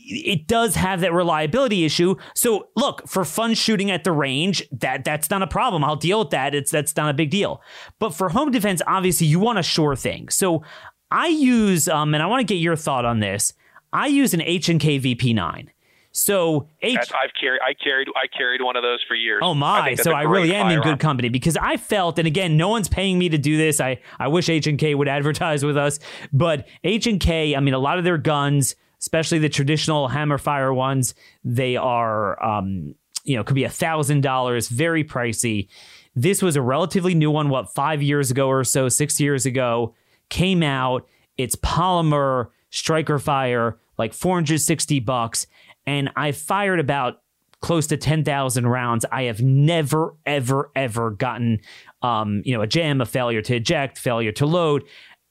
[0.09, 2.15] it does have that reliability issue.
[2.35, 5.83] So look, for fun shooting at the range, that that's not a problem.
[5.83, 6.53] I'll deal with that.
[6.53, 7.61] It's that's not a big deal.
[7.99, 10.29] But for home defense, obviously you want a sure thing.
[10.29, 10.63] So
[11.11, 13.53] I use, um, and I want to get your thought on this.
[13.93, 15.69] I use an H and K VP9.
[16.11, 19.41] So H- I've carried, I carried, I carried one of those for years.
[19.43, 19.93] Oh my!
[19.93, 23.19] So I really am in good company because I felt, and again, no one's paying
[23.19, 23.79] me to do this.
[23.79, 25.99] I I wish H and K would advertise with us,
[26.33, 30.39] but H and K, I mean, a lot of their guns, especially the traditional hammer
[30.39, 35.67] fire ones, they are, um, you know, could be a thousand dollars, very pricey.
[36.15, 39.93] This was a relatively new one, what five years ago or so, six years ago
[40.29, 41.07] came out.
[41.37, 45.47] It's polymer striker fire, like 460 bucks.
[45.85, 47.21] And I fired about
[47.61, 49.05] close to 10,000 rounds.
[49.11, 51.61] I have never, ever, ever gotten,
[52.01, 54.83] um, you know, a jam, a failure to eject, failure to load.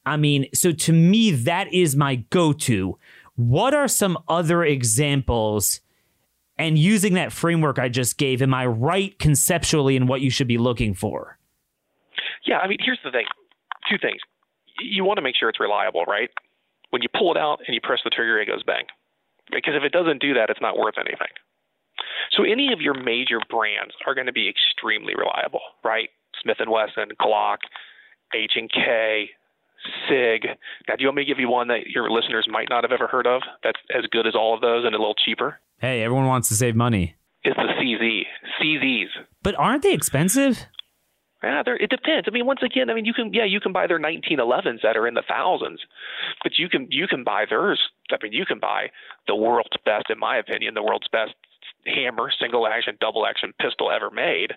[0.04, 2.98] I mean, so to me, that is my go to.
[3.34, 5.80] What are some other examples?
[6.58, 10.48] And using that framework I just gave, am I right conceptually in what you should
[10.48, 11.38] be looking for?
[12.46, 13.26] Yeah, I mean, here's the thing
[13.90, 14.20] two things
[14.80, 16.30] you want to make sure it's reliable, right?
[16.90, 18.84] When you pull it out and you press the trigger, it goes bang.
[19.50, 21.32] Because if it doesn't do that, it's not worth anything.
[22.32, 26.10] So any of your major brands are going to be extremely reliable, right?
[26.42, 27.58] Smith and Wesson, Glock,
[28.34, 29.30] H and K,
[30.08, 30.46] Sig.
[30.88, 32.92] Now, do you want me to give you one that your listeners might not have
[32.92, 33.42] ever heard of?
[33.62, 35.60] That's as good as all of those and a little cheaper.
[35.78, 37.14] Hey, everyone wants to save money.
[37.42, 38.22] It's the CZ,
[38.60, 39.08] CZs.
[39.42, 40.66] But aren't they expensive?
[41.46, 42.26] Yeah, it depends.
[42.26, 44.96] I mean, once again, I mean, you can yeah, you can buy their 1911s that
[44.96, 45.78] are in the thousands,
[46.42, 47.78] but you can you can buy theirs.
[48.10, 48.90] I mean, you can buy
[49.28, 51.34] the world's best, in my opinion, the world's best
[51.86, 54.54] hammer, single action, double action pistol ever made.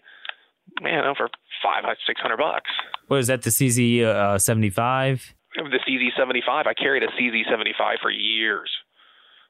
[0.82, 1.30] Man, for
[1.62, 2.72] five six hundred bucks.
[3.08, 3.44] What is that?
[3.44, 5.36] The CZ uh, seventy five.
[5.56, 6.66] The CZ seventy five.
[6.66, 8.72] I carried a CZ seventy five for years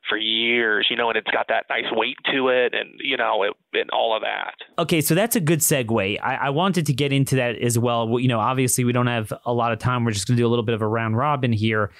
[0.08, 3.44] for years, you know, and it's got that nice weight to it and, you know,
[3.44, 4.54] it, and all of that.
[4.80, 6.20] Okay, so that's a good segue.
[6.22, 8.20] I, I wanted to get into that as well.
[8.20, 10.06] You know, obviously, we don't have a lot of time.
[10.06, 11.92] We're just going to do a little bit of a round robin here.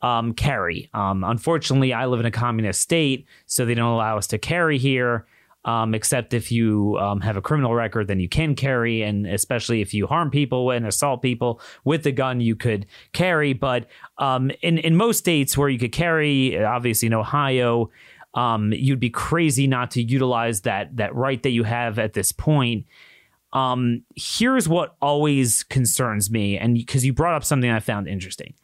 [0.00, 0.88] Um, carry.
[0.94, 4.78] Um, unfortunately, I live in a communist state, so they don't allow us to carry
[4.78, 5.26] here
[5.68, 9.82] um, except if you um, have a criminal record, then you can carry, and especially
[9.82, 13.52] if you harm people and assault people with the gun, you could carry.
[13.52, 17.90] But um, in in most states where you could carry, obviously in Ohio,
[18.32, 22.32] um, you'd be crazy not to utilize that that right that you have at this
[22.32, 22.86] point.
[23.52, 28.54] Um, here's what always concerns me, and because you brought up something I found interesting.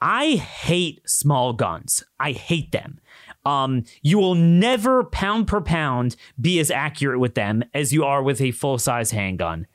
[0.00, 2.04] I hate small guns.
[2.20, 3.00] I hate them.
[3.46, 8.22] Um, you will never pound per pound be as accurate with them as you are
[8.22, 9.66] with a full size handgun.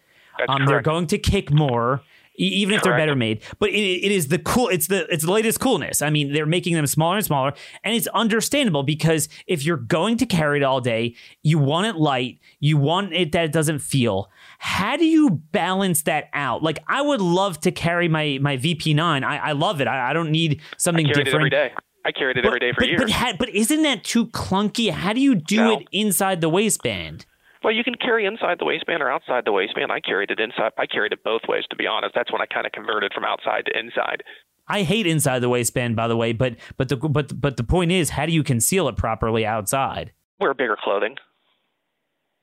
[0.47, 2.01] Um, they're going to kick more,
[2.36, 3.43] even if they're better made.
[3.60, 4.69] But it, it is the cool.
[4.69, 6.01] It's the it's the latest coolness.
[6.01, 7.53] I mean, they're making them smaller and smaller,
[7.84, 11.95] and it's understandable because if you're going to carry it all day, you want it
[11.95, 12.39] light.
[12.60, 14.31] You want it that it doesn't feel.
[14.57, 16.63] How do you balance that out?
[16.63, 19.23] Like, I would love to carry my my VP9.
[19.23, 19.88] I, I love it.
[19.88, 21.29] I, I don't need something different.
[21.36, 21.73] every day.
[22.05, 23.01] I carried it but, every day for but, years.
[23.01, 24.91] But, ha- but isn't that too clunky?
[24.91, 25.79] How do you do no.
[25.79, 27.25] it inside the waistband?
[27.63, 29.91] Well, you can carry inside the waistband or outside the waistband.
[29.91, 30.71] I carried it inside.
[30.77, 32.15] I carried it both ways, to be honest.
[32.15, 34.23] That's when I kind of converted from outside to inside.
[34.67, 36.33] I hate inside the waistband, by the way.
[36.33, 40.11] But but the but but the point is, how do you conceal it properly outside?
[40.39, 41.17] Wear bigger clothing.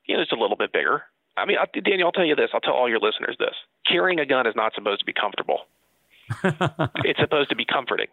[0.07, 1.03] You know, it's a little bit bigger.
[1.37, 2.51] I mean, Daniel, I'll tell you this.
[2.55, 3.55] I'll tell all your listeners this:
[3.91, 5.61] carrying a gun is not supposed to be comfortable.
[7.05, 8.09] it's supposed to be comforting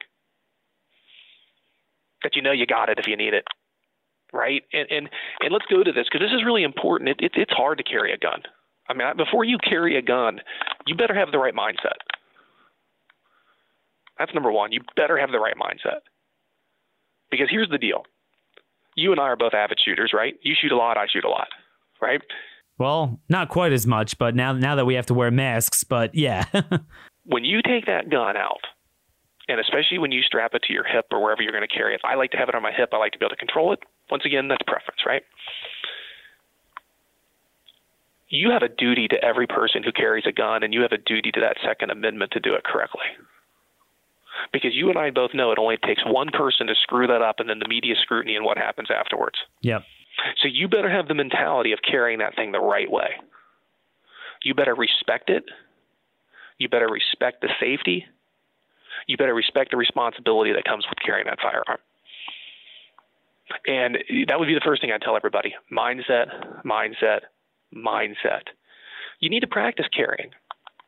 [2.26, 3.46] that you know you got it if you need it,
[4.34, 4.64] right?
[4.74, 5.10] And and
[5.42, 7.10] and let's go to this because this is really important.
[7.10, 8.42] It, it, it's hard to carry a gun.
[8.90, 10.42] I mean, before you carry a gun,
[10.88, 12.02] you better have the right mindset.
[14.18, 14.72] That's number one.
[14.72, 16.02] You better have the right mindset.
[17.30, 18.04] Because here's the deal
[18.96, 20.36] you and I are both avid shooters, right?
[20.42, 21.48] You shoot a lot, I shoot a lot,
[22.02, 22.22] right?
[22.78, 26.16] Well, not quite as much, but now now that we have to wear masks, but
[26.16, 26.46] yeah.
[27.26, 28.62] when you take that gun out,
[29.48, 31.94] and especially when you strap it to your hip or wherever you're going to carry
[31.94, 32.90] it, I like to have it on my hip.
[32.94, 33.80] I like to be able to control it.
[34.10, 35.24] Once again, that's preference, right?
[38.30, 40.98] You have a duty to every person who carries a gun, and you have a
[40.98, 43.06] duty to that Second Amendment to do it correctly
[44.52, 47.40] because you and I both know it only takes one person to screw that up
[47.40, 49.38] and then the media scrutiny and what happens afterwards.
[49.62, 49.84] Yep.
[50.42, 53.12] So you better have the mentality of carrying that thing the right way.
[54.44, 55.44] You better respect it.
[56.58, 58.06] You better respect the safety.
[59.08, 61.80] You better respect the responsibility that comes with carrying that firearm.
[63.68, 67.22] And that would be the first thing I'd tell everybody mindset, mindset,
[67.74, 68.50] mindset.
[69.20, 70.32] You need to practice carrying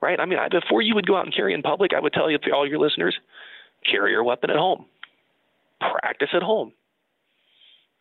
[0.01, 0.19] right?
[0.19, 2.29] I mean, I, before you would go out and carry in public, I would tell
[2.29, 3.17] you, all your listeners,
[3.89, 4.85] carry your weapon at home.
[5.79, 6.73] Practice at home.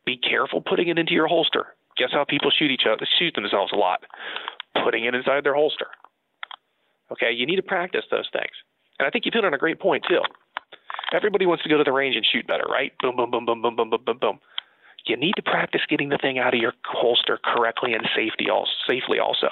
[0.04, 1.66] Be careful putting it into your holster.
[1.96, 4.02] Guess how people shoot each other, they shoot themselves a lot?
[4.84, 5.86] Putting it inside their holster.
[7.10, 8.52] Okay, you need to practice those things.
[8.98, 10.20] And I think you hit on a great point too.
[11.14, 12.92] Everybody wants to go to the range and shoot better, right?
[13.00, 14.38] Boom, boom, boom, boom, boom, boom, boom, boom, boom.
[15.06, 18.72] You need to practice getting the thing out of your holster correctly and safety also,
[18.88, 19.48] safely also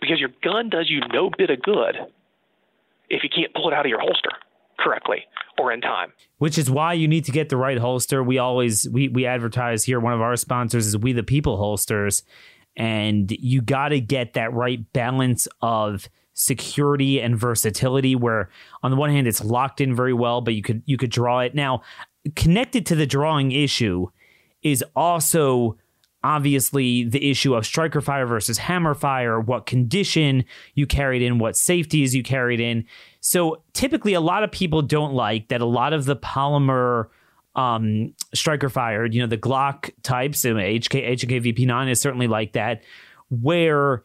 [0.00, 1.96] because your gun does you no bit of good
[3.10, 4.30] if you can't pull it out of your holster
[4.78, 5.24] correctly
[5.58, 6.12] or in time.
[6.38, 8.22] Which is why you need to get the right holster.
[8.22, 10.00] We always we we advertise here.
[10.00, 12.22] One of our sponsors is We the People holsters,
[12.76, 18.14] and you got to get that right balance of security and versatility.
[18.14, 18.48] Where
[18.82, 21.40] on the one hand it's locked in very well, but you could you could draw
[21.40, 21.82] it now.
[22.36, 24.08] Connected to the drawing issue
[24.62, 25.76] is also
[26.24, 31.56] obviously the issue of striker fire versus hammer fire, what condition you carried in, what
[31.56, 32.84] safeties you carried in.
[33.20, 37.06] So typically, a lot of people don't like that a lot of the polymer
[37.54, 42.82] um, striker fire, you know, the Glock types, HK, HK VP9 is certainly like that,
[43.30, 44.04] where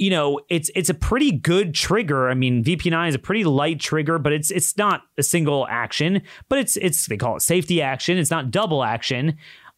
[0.00, 2.30] you know it's it's a pretty good trigger.
[2.30, 6.22] I mean, VP9 is a pretty light trigger, but it's it's not a single action,
[6.48, 8.16] but it's it's they call it safety action.
[8.16, 9.36] It's not double action.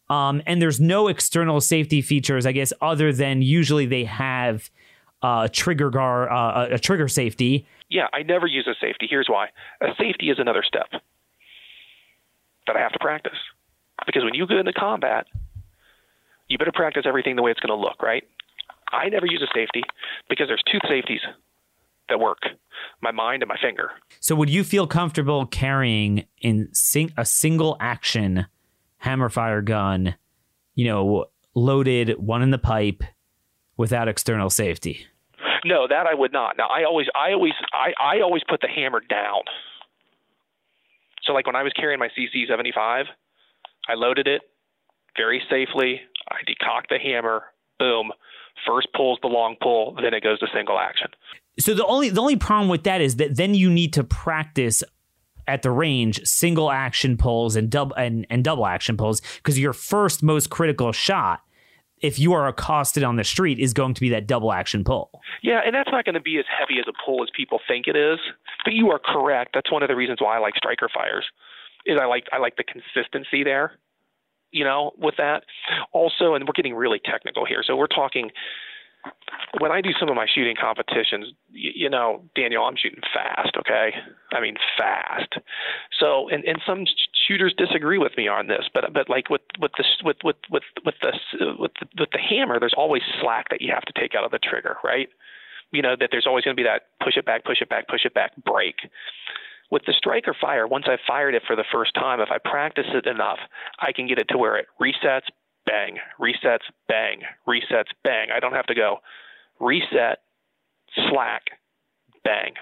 [0.08, 4.70] Um, and there's no external safety features, I guess, other than usually they have
[5.22, 7.66] uh, trigger guard, uh, a trigger safety.
[7.88, 9.08] Yeah, I never use a safety.
[9.10, 9.48] Here's why:
[9.80, 10.88] a safety is another step
[12.68, 13.38] that I have to practice.
[14.06, 15.26] Because when you go into combat,
[16.46, 18.24] you better practice everything the way it's going to look, right?
[18.92, 19.82] I never use a safety
[20.28, 21.20] because there's two safeties
[22.08, 22.38] that work
[23.00, 23.90] my mind and my finger.
[24.20, 28.46] So, would you feel comfortable carrying in sing- a single action
[29.04, 30.14] hammerfire gun,
[30.74, 33.02] you know, loaded, one in the pipe,
[33.76, 35.06] without external safety.
[35.64, 36.56] No, that I would not.
[36.56, 39.42] Now I always, I always, I, I always put the hammer down.
[41.22, 43.06] So like when I was carrying my CZ seventy five,
[43.88, 44.42] I loaded it
[45.16, 46.00] very safely.
[46.28, 47.44] I decocked the hammer.
[47.78, 48.10] Boom.
[48.66, 51.08] First pulls the long pull, then it goes to single action.
[51.58, 54.82] So the only the only problem with that is that then you need to practice
[55.48, 59.72] at the range single action pulls and double and, and double action pulls because your
[59.72, 61.40] first most critical shot
[62.02, 65.10] if you are accosted on the street is going to be that double action pull.
[65.42, 67.86] Yeah, and that's not going to be as heavy as a pull as people think
[67.86, 68.18] it is.
[68.64, 69.52] But you are correct.
[69.54, 71.24] That's one of the reasons why I like striker fires.
[71.86, 73.78] Is I like I like the consistency there.
[74.52, 75.44] You know, with that.
[75.92, 77.62] Also, and we're getting really technical here.
[77.66, 78.30] So we're talking
[79.58, 83.56] when I do some of my shooting competitions, you, you know, Daniel, I'm shooting fast.
[83.56, 83.90] Okay,
[84.32, 85.34] I mean fast.
[85.98, 86.84] So, and and some
[87.26, 90.62] shooters disagree with me on this, but but like with with this with with with
[90.84, 91.12] with the
[91.58, 94.30] with the, with the hammer, there's always slack that you have to take out of
[94.30, 95.08] the trigger, right?
[95.72, 97.88] You know that there's always going to be that push it back, push it back,
[97.88, 98.76] push it back break.
[99.72, 102.84] With the striker fire, once I've fired it for the first time, if I practice
[102.92, 103.38] it enough,
[103.80, 105.32] I can get it to where it resets,
[105.64, 108.28] bang, resets, bang, resets, bang.
[108.36, 108.98] I don't have to go
[109.58, 110.18] reset,
[111.08, 111.44] slack,
[112.22, 112.52] bang.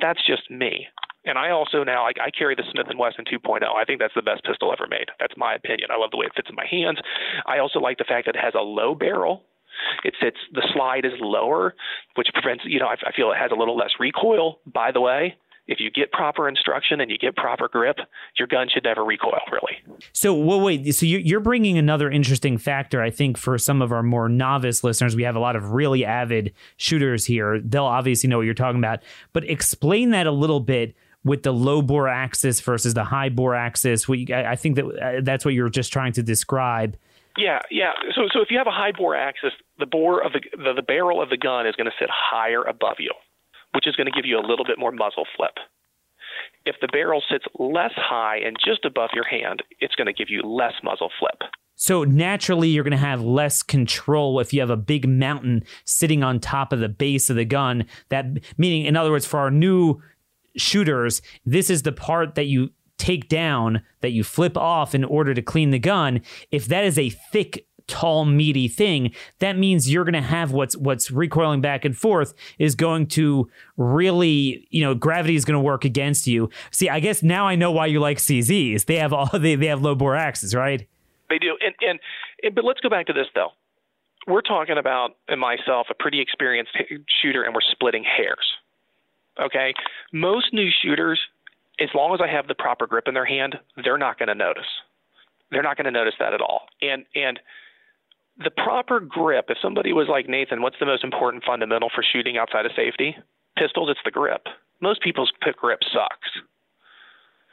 [0.00, 0.86] That's just me.
[1.26, 3.60] And I also now I, I carry the Smith and Wesson 2.0.
[3.62, 5.08] I think that's the best pistol ever made.
[5.20, 5.90] That's my opinion.
[5.92, 6.98] I love the way it fits in my hands.
[7.44, 9.42] I also like the fact that it has a low barrel.
[10.04, 11.74] It sits the slide is lower,
[12.14, 14.58] which prevents you know I, I feel it has a little less recoil.
[14.66, 15.36] By the way,
[15.72, 17.96] if you get proper instruction and you get proper grip,
[18.38, 19.78] your gun should never recoil, really.
[20.12, 20.94] So, well, wait.
[20.94, 25.16] So you're bringing another interesting factor, I think, for some of our more novice listeners.
[25.16, 27.60] We have a lot of really avid shooters here.
[27.60, 29.00] They'll obviously know what you're talking about,
[29.32, 30.94] but explain that a little bit
[31.24, 34.08] with the low bore axis versus the high bore axis.
[34.10, 36.96] I think that uh, that's what you're just trying to describe.
[37.38, 37.92] Yeah, yeah.
[38.14, 40.82] So, so if you have a high bore axis, the bore of the the, the
[40.82, 43.12] barrel of the gun is going to sit higher above you
[43.74, 45.54] which is going to give you a little bit more muzzle flip.
[46.64, 50.30] If the barrel sits less high and just above your hand, it's going to give
[50.30, 51.50] you less muzzle flip.
[51.74, 56.22] So naturally, you're going to have less control if you have a big mountain sitting
[56.22, 57.86] on top of the base of the gun.
[58.08, 60.00] That meaning, in other words, for our new
[60.56, 65.34] shooters, this is the part that you take down that you flip off in order
[65.34, 66.20] to clean the gun.
[66.52, 70.76] If that is a thick tall meaty thing that means you're going to have what's
[70.76, 75.62] what's recoiling back and forth is going to really you know gravity is going to
[75.62, 76.50] work against you.
[76.70, 79.66] See i guess now i know why you like CZs they have all they, they
[79.66, 80.86] have low bore axes right?
[81.28, 81.56] They do.
[81.64, 81.98] And, and
[82.42, 83.50] and but let's go back to this though.
[84.26, 86.76] We're talking about and myself a pretty experienced
[87.20, 88.46] shooter and we're splitting hairs
[89.40, 89.72] okay?
[90.12, 91.18] Most new shooters
[91.80, 94.34] as long as I have the proper grip in their hand, they're not going to
[94.34, 94.66] notice.
[95.50, 96.66] They're not going to notice that at all.
[96.80, 97.38] And and
[98.38, 102.38] the proper grip, if somebody was like Nathan, what's the most important fundamental for shooting
[102.38, 103.16] outside of safety?
[103.56, 104.46] Pistols, it's the grip.
[104.80, 106.30] Most people's grip sucks.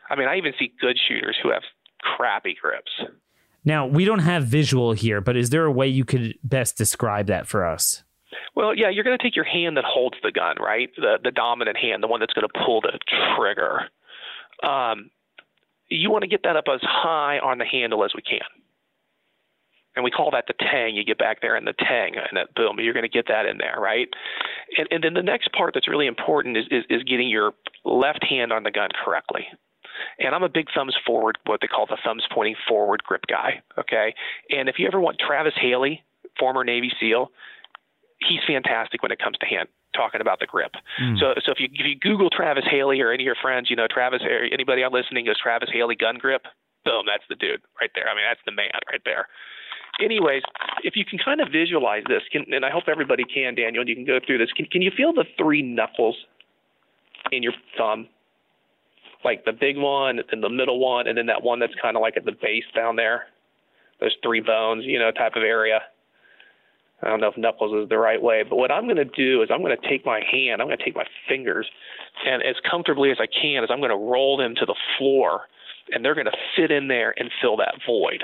[0.10, 1.62] I mean, I even see good shooters who have
[2.02, 2.92] crappy grips.
[3.66, 7.28] Now, we don't have visual here, but is there a way you could best describe
[7.28, 8.04] that for us?
[8.56, 10.90] Well, yeah, you're going to take your hand that holds the gun, right?
[10.96, 12.98] The the dominant hand, the one that's going to pull the
[13.36, 13.90] trigger
[14.64, 15.10] um,
[15.90, 18.40] you want to get that up as high on the handle as we can.
[20.00, 20.96] And we call that the tang.
[20.96, 23.46] You get back there and the tang, and that boom, you're going to get that
[23.46, 24.08] in there, right?
[24.78, 27.52] And, and then the next part that's really important is, is, is getting your
[27.84, 29.44] left hand on the gun correctly.
[30.18, 33.62] And I'm a big thumbs forward, what they call the thumbs pointing forward grip guy.
[33.78, 34.16] Okay.
[34.50, 36.02] And if you ever want Travis Haley,
[36.40, 37.30] former Navy SEAL,
[38.24, 40.72] he's fantastic when it comes to hand talking about the grip.
[41.04, 41.20] Mm.
[41.20, 43.76] So so if you if you Google Travis Haley or any of your friends, you
[43.76, 46.44] know Travis or anybody out listening goes Travis Haley gun grip,
[46.86, 48.08] boom, that's the dude right there.
[48.08, 49.28] I mean that's the man right there.
[50.00, 50.44] Anyways,
[50.84, 53.96] if you can kind of visualize this, can, and I hope everybody can, Daniel, you
[53.96, 54.50] can go through this.
[54.56, 56.16] Can, can you feel the three knuckles
[57.32, 58.08] in your thumb?
[59.26, 62.02] Like the big one, and the middle one, and then that one that's kind of
[62.02, 63.26] like at the base down there.
[64.00, 65.82] Those three bones, you know, type of area.
[67.02, 69.42] I don't know if knuckles is the right way, but what I'm going to do
[69.42, 71.68] is I'm going to take my hand, I'm going to take my fingers,
[72.26, 75.42] and as comfortably as I can, is I'm going to roll them to the floor,
[75.92, 78.24] and they're going to fit in there and fill that void.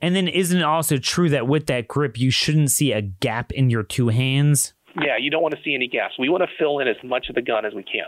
[0.00, 3.52] And then, isn't it also true that with that grip, you shouldn't see a gap
[3.52, 4.74] in your two hands?
[5.00, 6.14] Yeah, you don't want to see any gaps.
[6.18, 8.06] We want to fill in as much of the gun as we can.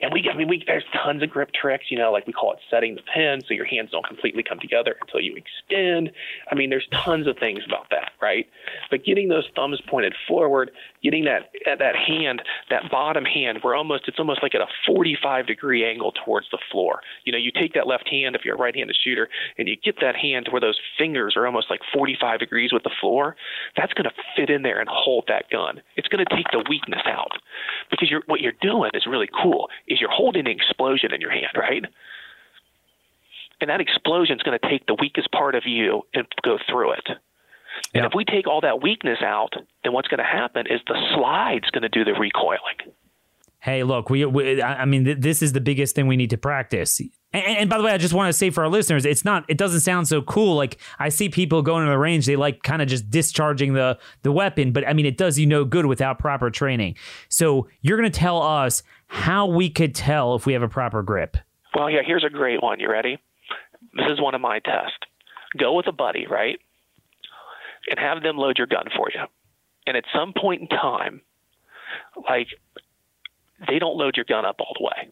[0.00, 2.52] And we, I mean, we, there's tons of grip tricks, you know, like we call
[2.52, 6.10] it setting the pin so your hands don't completely come together until you extend.
[6.50, 8.46] I mean, there's tons of things about that, right?
[8.90, 10.72] But getting those thumbs pointed forward,
[11.04, 15.46] getting that that hand, that bottom hand, where almost it's almost like at a 45
[15.46, 17.02] degree angle towards the floor.
[17.24, 19.28] You know, you take that left hand if you're a right-handed shooter,
[19.58, 22.82] and you get that hand to where those fingers are almost like 45 degrees with
[22.82, 23.36] the floor.
[23.76, 25.82] That's going to fit in there and hold that gun.
[25.96, 27.32] It's going to take the weakness out
[27.90, 31.30] because you're what you're doing is really cool is you're holding an explosion in your
[31.30, 31.84] hand, right?
[33.60, 36.92] And that explosion is going to take the weakest part of you and go through
[36.92, 37.08] it.
[37.94, 39.52] And if we take all that weakness out,
[39.82, 42.94] then what's going to happen is the slide's going to do the recoiling.
[43.60, 46.36] Hey, look, we, we I mean, th- this is the biggest thing we need to
[46.36, 47.00] practice.
[47.32, 49.44] And, and, by the way, I just want to say for our listeners, it's not,
[49.48, 50.54] it doesn't sound so cool.
[50.56, 53.98] Like I see people going to the range, they like kind of just discharging the
[54.22, 56.96] the weapon, but I mean, it does you no good without proper training.
[57.30, 61.02] So you're going to tell us how we could tell if we have a proper
[61.02, 61.38] grip.
[61.74, 62.80] Well, yeah, here's a great one.
[62.80, 63.18] You ready?
[63.94, 64.98] This is one of my tests.
[65.58, 66.58] Go with a buddy, right?
[67.88, 69.20] And have them load your gun for you.
[69.86, 71.20] And at some point in time,
[72.28, 72.48] like
[73.68, 75.10] they don't load your gun up all the way.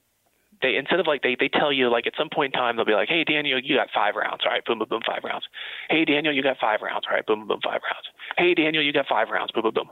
[0.63, 2.85] They instead of like they they tell you like at some point in time they'll
[2.87, 5.45] be like, hey Daniel, you got five rounds, all right, boom boom boom five rounds.
[5.91, 8.07] Hey Daniel, you got five rounds, all right, boom boom boom five rounds.
[8.39, 9.91] Hey Daniel, you got five rounds, boom boom boom.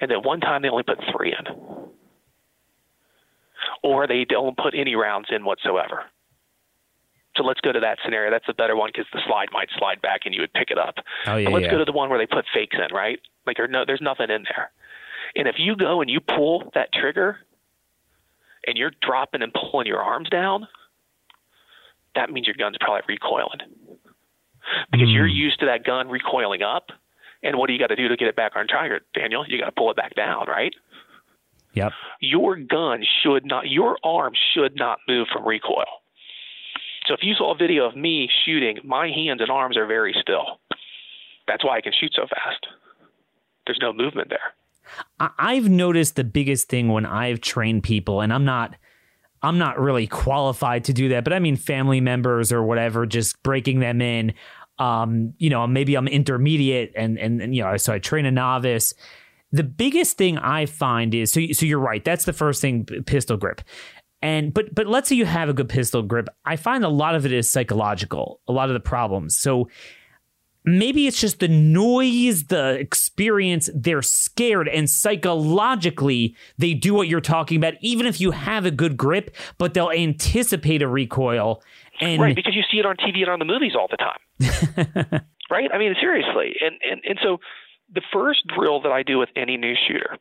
[0.00, 1.90] And then one time they only put three in
[3.82, 6.04] or they don't put any rounds in whatsoever.
[7.36, 8.30] So let's go to that scenario.
[8.30, 10.78] That's a better one because the slide might slide back and you would pick it
[10.78, 10.96] up.
[11.26, 11.70] Oh, yeah, but let's yeah.
[11.70, 13.20] go to the one where they put fakes in, right?
[13.46, 14.70] Like there's no, there's nothing in there.
[15.36, 17.38] And if you go and you pull that trigger
[18.66, 20.66] and you're dropping and pulling your arms down,
[22.16, 23.60] that means your gun's probably recoiling
[24.90, 25.14] because mm.
[25.14, 26.90] you're used to that gun recoiling up.
[27.42, 29.44] And what do you got to do to get it back on trigger, Daniel?
[29.48, 30.74] You got to pull it back down, right?
[31.74, 31.92] Yep.
[32.20, 35.99] Your gun should not, your arm should not move from recoil.
[37.10, 40.14] So if you saw a video of me shooting, my hands and arms are very
[40.20, 40.60] still.
[41.48, 42.68] That's why I can shoot so fast.
[43.66, 44.54] There's no movement there.
[45.18, 48.76] I've noticed the biggest thing when I've trained people, and I'm not.
[49.42, 53.42] I'm not really qualified to do that, but I mean family members or whatever, just
[53.42, 54.34] breaking them in.
[54.78, 58.30] Um, you know, maybe I'm intermediate and, and and you know, so I train a
[58.30, 58.94] novice
[59.52, 61.40] the biggest thing I find is so.
[61.52, 62.04] So you're right.
[62.04, 62.84] That's the first thing.
[62.84, 63.62] Pistol grip.
[64.22, 66.28] And but but let's say you have a good pistol grip.
[66.44, 68.40] I find a lot of it is psychological.
[68.48, 69.38] A lot of the problems.
[69.38, 69.68] So
[70.64, 73.70] maybe it's just the noise, the experience.
[73.74, 77.74] They're scared, and psychologically, they do what you're talking about.
[77.80, 81.62] Even if you have a good grip, but they'll anticipate a recoil.
[82.00, 85.22] And right, because you see it on TV and on the movies all the time.
[85.50, 85.70] right?
[85.72, 86.54] I mean, seriously.
[86.60, 87.38] And, and and so
[87.92, 90.16] the first drill that I do with any new shooter,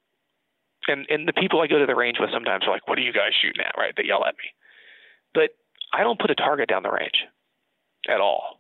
[0.90, 3.02] and and the people I go to the range with sometimes are like, "What are
[3.02, 3.94] you guys shooting at?" Right?
[3.96, 4.50] They yell at me,
[5.34, 5.52] but
[5.94, 7.26] I don't put a target down the range
[8.10, 8.60] at all,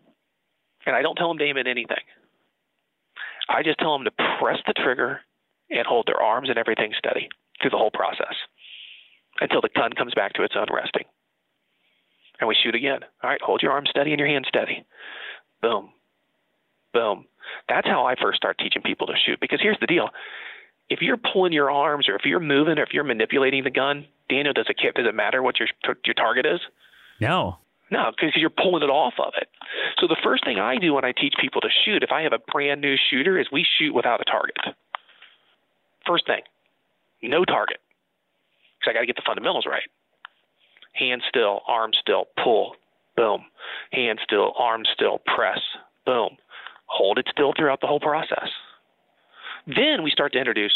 [0.85, 2.03] and I don't tell them to aim at anything.
[3.49, 5.21] I just tell them to press the trigger
[5.69, 7.29] and hold their arms and everything steady
[7.61, 8.35] through the whole process
[9.41, 11.05] until the gun comes back to its own resting
[12.39, 12.99] and we shoot again.
[13.23, 14.85] All right, hold your arm steady and your hand steady.
[15.61, 15.91] Boom.
[16.93, 17.25] Boom.
[17.67, 20.09] That's how I first start teaching people to shoot because here's the deal.
[20.89, 24.05] If you're pulling your arms or if you're moving or if you're manipulating the gun,
[24.29, 25.67] Daniel, does it does it matter what your
[26.05, 26.59] your target is?
[27.19, 27.57] No.
[27.91, 29.49] No, because you're pulling it off of it.
[29.99, 32.33] So the first thing I do when I teach people to shoot, if I have
[32.33, 34.57] a brand new shooter, is we shoot without a target.
[36.05, 36.41] First thing,
[37.23, 37.77] no target,
[38.79, 39.89] because I got to get the fundamentals right
[40.93, 42.75] hand still, arm still, pull,
[43.15, 43.45] boom.
[43.91, 45.59] Hand still, arm still, press,
[46.05, 46.37] boom.
[46.85, 48.49] Hold it still throughout the whole process.
[49.69, 50.73] Then we start to introduce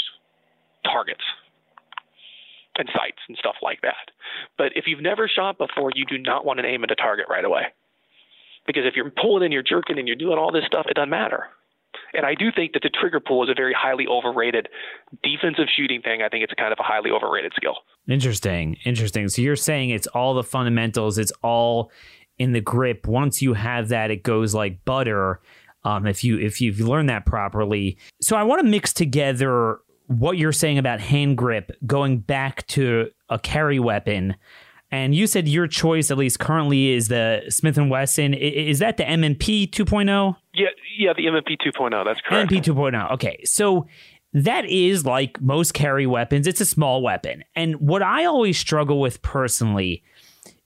[0.85, 1.23] targets
[2.77, 4.11] and sights and stuff like that.
[4.57, 7.25] But if you've never shot before, you do not want to aim at a target
[7.29, 7.63] right away.
[8.65, 11.09] Because if you're pulling and you're jerking and you're doing all this stuff, it doesn't
[11.09, 11.47] matter.
[12.13, 14.69] And I do think that the trigger pull is a very highly overrated
[15.21, 16.21] defensive shooting thing.
[16.21, 17.77] I think it's kind of a highly overrated skill.
[18.07, 18.77] Interesting.
[18.85, 19.27] Interesting.
[19.29, 21.91] So you're saying it's all the fundamentals, it's all
[22.37, 23.07] in the grip.
[23.07, 25.39] Once you have that, it goes like butter.
[25.85, 27.97] Um, if you if you've learned that properly.
[28.21, 33.09] So I want to mix together what you're saying about hand grip going back to
[33.29, 34.35] a carry weapon
[34.93, 38.35] and you said your choice, at least currently, is the Smith and Wesson.
[38.35, 40.35] Is that the M&P 2.0?
[40.53, 42.05] Yeah, yeah, the M&P 2.0.
[42.05, 42.51] That's correct.
[42.51, 43.11] M&P 2.0.
[43.13, 43.87] Okay, so
[44.33, 46.45] that is like most carry weapons.
[46.45, 50.03] It's a small weapon, and what I always struggle with personally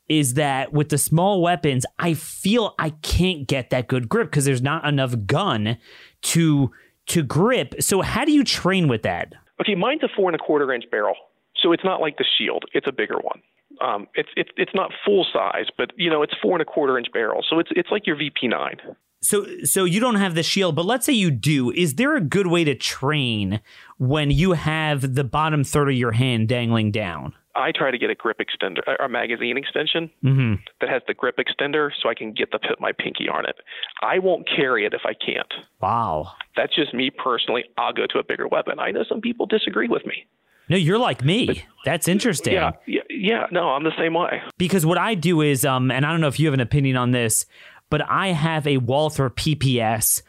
[0.10, 4.46] is that with the small weapons, I feel I can't get that good grip because
[4.46, 5.78] there's not enough gun
[6.24, 6.72] to
[7.08, 7.76] to grip.
[7.80, 9.34] So how do you train with that?
[9.62, 11.16] Okay, mine's a four and a quarter inch barrel,
[11.62, 12.66] so it's not like the Shield.
[12.74, 13.42] It's a bigger one
[13.82, 16.98] um, it's it's it's not full size, but you know it's four and a quarter
[16.98, 18.96] inch barrel, so it's it's like your VP9.
[19.22, 21.72] So so you don't have the shield, but let's say you do.
[21.72, 23.62] Is there a good way to train
[23.98, 27.34] when you have the bottom third of your hand dangling down?
[27.58, 30.54] I try to get a grip extender, a magazine extension mm-hmm.
[30.80, 33.56] that has the grip extender, so I can get the put my pinky on it.
[34.02, 35.52] I won't carry it if I can't.
[35.82, 37.66] Wow, that's just me personally.
[37.78, 38.80] I'll go to a bigger weapon.
[38.80, 40.28] I know some people disagree with me.
[40.70, 41.46] No, you're like me.
[41.46, 42.54] But, That's interesting.
[42.54, 43.48] Yeah, yeah, yeah.
[43.52, 44.42] No, I'm the same way.
[44.58, 46.98] Because what I do is, um, and I don't know if you have an opinion
[46.98, 47.46] on this,
[47.90, 50.22] but I have a Walther PPS.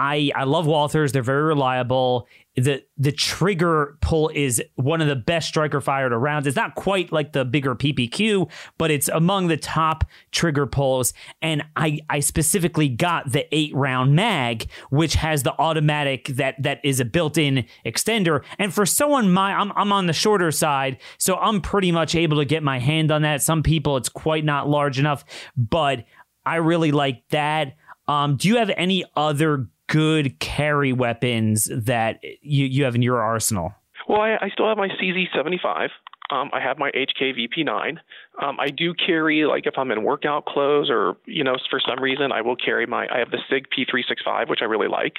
[0.00, 1.12] I I love Walthers.
[1.12, 2.26] They're very reliable
[2.56, 6.46] the the trigger pull is one of the best striker fired around.
[6.46, 11.12] It's not quite like the bigger PPQ, but it's among the top trigger pulls.
[11.40, 16.80] And I I specifically got the eight round mag, which has the automatic that that
[16.84, 18.42] is a built in extender.
[18.58, 22.38] And for someone my I'm I'm on the shorter side, so I'm pretty much able
[22.38, 23.42] to get my hand on that.
[23.42, 25.24] Some people it's quite not large enough,
[25.56, 26.04] but
[26.44, 27.76] I really like that.
[28.08, 33.20] Um, do you have any other good carry weapons that you, you have in your
[33.20, 33.74] arsenal?
[34.08, 35.88] Well, I, I still have my CZ75.
[36.30, 37.98] Um, I have my HK VP9.
[38.40, 42.00] Um, I do carry, like, if I'm in workout clothes or, you know, for some
[42.00, 45.14] reason, I will carry my, I have the SIG P365, which I really like.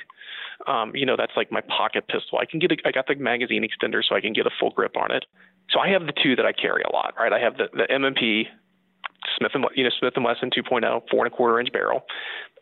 [0.67, 2.37] Um, you know, that's like my pocket pistol.
[2.39, 4.71] I can get, a, I got the magazine extender so I can get a full
[4.71, 5.25] grip on it.
[5.69, 7.33] So I have the two that I carry a lot, right?
[7.33, 8.45] I have the, the M&P
[9.37, 12.03] Smith and you know Smith and Wesson 2.0, four and a quarter inch barrel,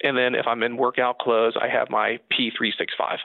[0.03, 3.17] and then if I'm in workout clothes, I have my P365.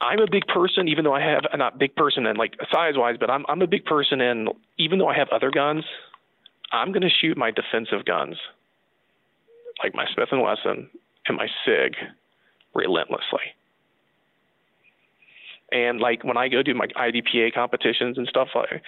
[0.00, 3.16] I'm a big person, even though I have not big person in like size wise,
[3.18, 4.48] but I'm I'm a big person in
[4.78, 5.84] even though I have other guns,
[6.72, 8.36] I'm going to shoot my defensive guns,
[9.82, 10.88] like my Smith and Wesson
[11.28, 11.94] and my Sig,
[12.74, 13.54] relentlessly.
[15.76, 18.82] And like when I go do my IDPA competitions and stuff like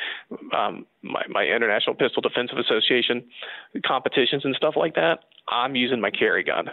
[0.54, 3.24] um, my, my International Pistol Defensive Association
[3.84, 6.70] competitions and stuff like that, I'm using my carry gun.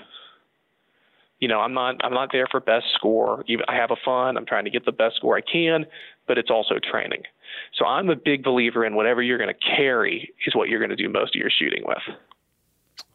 [1.41, 3.43] You know, I'm not I'm not there for best score.
[3.67, 4.37] I have a fun.
[4.37, 5.85] I'm trying to get the best score I can,
[6.27, 7.23] but it's also training.
[7.77, 10.95] So I'm a big believer in whatever you're going to carry is what you're going
[10.95, 12.15] to do most of your shooting with.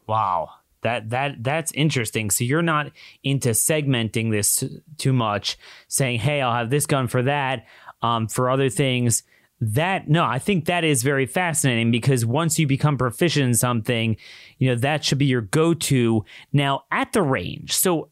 [0.05, 0.51] Wow.
[0.81, 2.29] That that that's interesting.
[2.29, 2.91] So you're not
[3.23, 4.63] into segmenting this
[4.97, 5.57] too much,
[5.87, 7.65] saying, "Hey, I'll have this gun for that."
[8.01, 9.21] Um, for other things,
[9.61, 14.17] that no i think that is very fascinating because once you become proficient in something
[14.57, 18.09] you know that should be your go-to now at the range so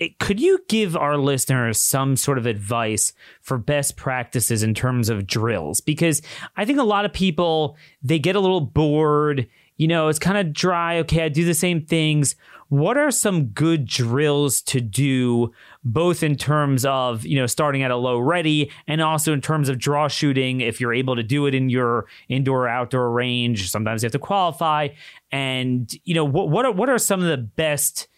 [0.00, 5.08] it, could you give our listeners some sort of advice for best practices in terms
[5.08, 6.20] of drills because
[6.56, 9.46] i think a lot of people they get a little bored
[9.76, 12.36] you know it's kind of dry okay i do the same things.
[12.68, 15.52] What are some good drills to do
[15.84, 19.68] both in terms of you know starting at a low ready and also in terms
[19.68, 24.02] of draw shooting if you're able to do it in your indoor outdoor range sometimes
[24.02, 24.88] you have to qualify.
[25.30, 28.08] And you know what what are, what are some of the best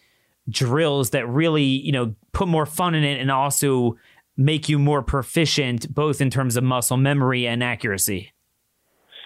[0.49, 3.97] drills that really you know put more fun in it and also
[4.37, 8.31] make you more proficient both in terms of muscle memory and accuracy?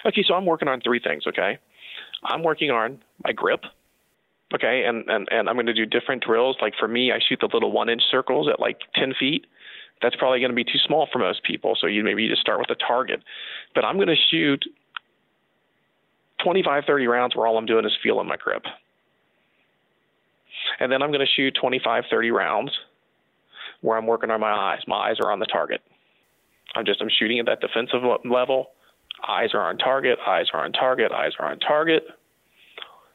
[0.05, 1.59] Okay so i'm working on three things okay
[2.24, 3.61] i'm working on my grip
[4.53, 6.57] okay and and, and i'm going to do different drills.
[6.61, 9.45] Like for me i shoot the little one inch circles at like 10 feet.
[10.01, 12.41] That's probably going to be too small for most people so you maybe you just
[12.41, 13.22] start with a target.
[13.76, 14.63] But i'm going to shoot
[16.43, 18.63] 25 30 rounds where all i'm doing is feeling my grip.
[20.80, 22.72] And then i'm going to shoot 25 30 rounds
[23.82, 24.82] where i'm working on my eyes.
[24.88, 25.82] My eyes are on the target.
[26.76, 28.67] I'm just i'm shooting at that defensive level
[29.28, 32.03] eyes are on target eyes are on target eyes are on target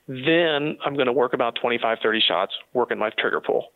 [0.08, 3.72] then I'm going to work about 25, 30 shots, working my trigger pull.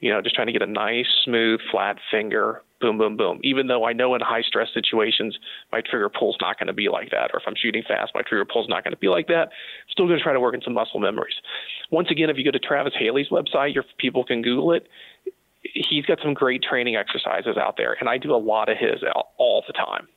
[0.00, 3.40] You know, just trying to get a nice, smooth, flat finger, boom, boom, boom.
[3.42, 5.38] Even though I know in high stress situations,
[5.72, 7.30] my trigger pull's not going to be like that.
[7.32, 9.50] Or if I'm shooting fast, my trigger pull's not going to be like that.
[9.90, 11.34] Still going to try to work in some muscle memories.
[11.90, 14.86] Once again, if you go to Travis Haley's website, your people can Google it.
[15.62, 19.02] He's got some great training exercises out there, and I do a lot of his
[19.38, 20.08] all the time.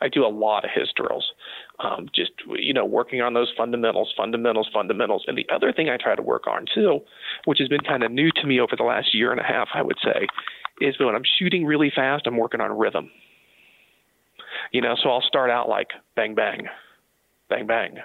[0.00, 1.32] I do a lot of his drills
[1.78, 5.24] um, just you know working on those fundamentals, fundamentals, fundamentals.
[5.26, 7.00] And the other thing I try to work on too,
[7.44, 9.68] which has been kind of new to me over the last year and a half,
[9.74, 10.26] I would say,
[10.80, 13.10] is when I'm shooting really fast, I'm working on rhythm.
[14.72, 16.68] You know, so I'll start out like bang bang,
[17.48, 17.96] bang bang,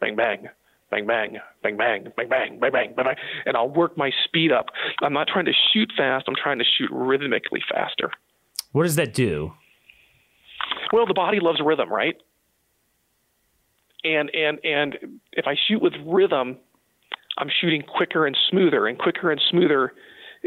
[0.00, 0.48] bang bang.
[0.90, 4.50] Bang bang, bang bang, bang bang, bang bang, bang bang, and I'll work my speed
[4.50, 4.68] up.
[5.02, 6.24] I'm not trying to shoot fast.
[6.26, 8.10] I'm trying to shoot rhythmically faster.
[8.72, 9.52] What does that do?
[10.92, 12.16] Well, the body loves rhythm, right?
[14.04, 16.56] and and and if I shoot with rhythm,
[17.36, 19.92] I'm shooting quicker and smoother, and quicker and smoother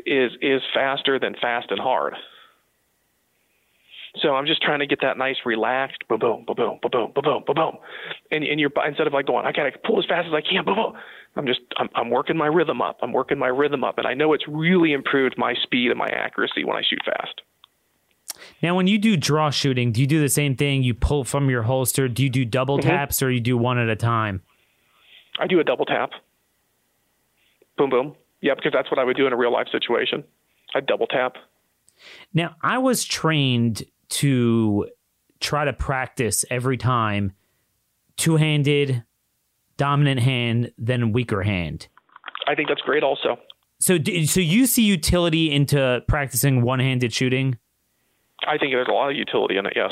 [0.05, 2.15] is is faster than fast and hard.
[4.21, 7.11] So I'm just trying to get that nice relaxed boom boom boom boom boom boom
[7.13, 7.77] boom boom boom,
[8.31, 10.65] and and you're instead of like going I gotta pull as fast as I can
[10.65, 10.93] boom boom.
[11.35, 12.99] I'm just I'm I'm working my rhythm up.
[13.01, 16.09] I'm working my rhythm up, and I know it's really improved my speed and my
[16.09, 17.41] accuracy when I shoot fast.
[18.61, 20.83] Now, when you do draw shooting, do you do the same thing?
[20.83, 22.07] You pull from your holster.
[22.07, 22.89] Do you do double mm-hmm.
[22.89, 24.41] taps or you do one at a time?
[25.39, 26.11] I do a double tap.
[27.77, 28.15] Boom, boom.
[28.41, 30.23] Yeah, because that's what I would do in a real life situation.
[30.73, 31.35] I double tap.
[32.33, 34.87] Now, I was trained to
[35.39, 37.33] try to practice every time
[38.17, 39.03] two handed,
[39.77, 41.87] dominant hand, then weaker hand.
[42.47, 43.37] I think that's great also.
[43.79, 47.57] So, so you see utility into practicing one handed shooting?
[48.51, 49.73] I think there's a lot of utility in it.
[49.75, 49.91] Yes.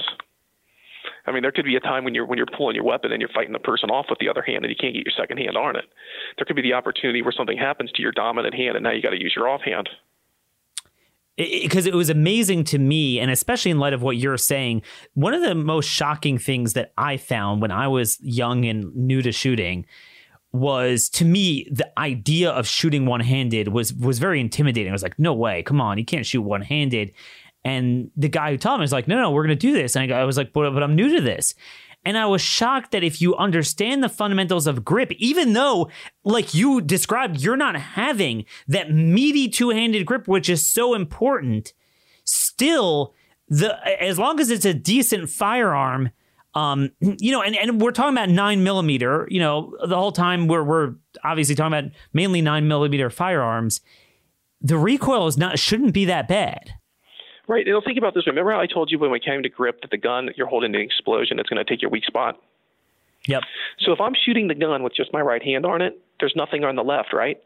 [1.25, 3.21] I mean, there could be a time when you're when you're pulling your weapon and
[3.21, 5.37] you're fighting the person off with the other hand, and you can't get your second
[5.37, 5.85] hand on it.
[6.37, 9.01] There could be the opportunity where something happens to your dominant hand, and now you
[9.01, 9.89] got to use your offhand.
[11.37, 14.37] Because it, it, it was amazing to me, and especially in light of what you're
[14.37, 14.81] saying,
[15.13, 19.21] one of the most shocking things that I found when I was young and new
[19.21, 19.85] to shooting
[20.51, 24.91] was to me the idea of shooting one handed was was very intimidating.
[24.91, 27.13] I was like, no way, come on, you can't shoot one handed.
[27.65, 29.95] And the guy who taught me was like, no, no, we're going to do this.
[29.95, 31.53] And I, was like, but, but I'm new to this.
[32.05, 35.89] And I was shocked that if you understand the fundamentals of grip, even though,
[36.23, 41.73] like you described, you're not having that meaty two handed grip, which is so important,
[42.23, 43.13] still,
[43.49, 46.11] the as long as it's a decent firearm,
[46.53, 50.47] um, you know, and, and we're talking about nine millimeter, you know, the whole time
[50.47, 50.95] we're, we're
[51.25, 53.81] obviously talking about mainly nine millimeter firearms.
[54.61, 56.75] The recoil is not shouldn't be that bad.
[57.49, 57.67] Right.
[57.67, 58.27] And think about this.
[58.27, 60.45] Remember how I told you when we came to grip that the gun that you're
[60.45, 62.39] holding the explosion, it's going to take your weak spot?
[63.27, 63.41] Yep.
[63.79, 66.63] So if I'm shooting the gun with just my right hand on it, there's nothing
[66.63, 67.41] on the left, right?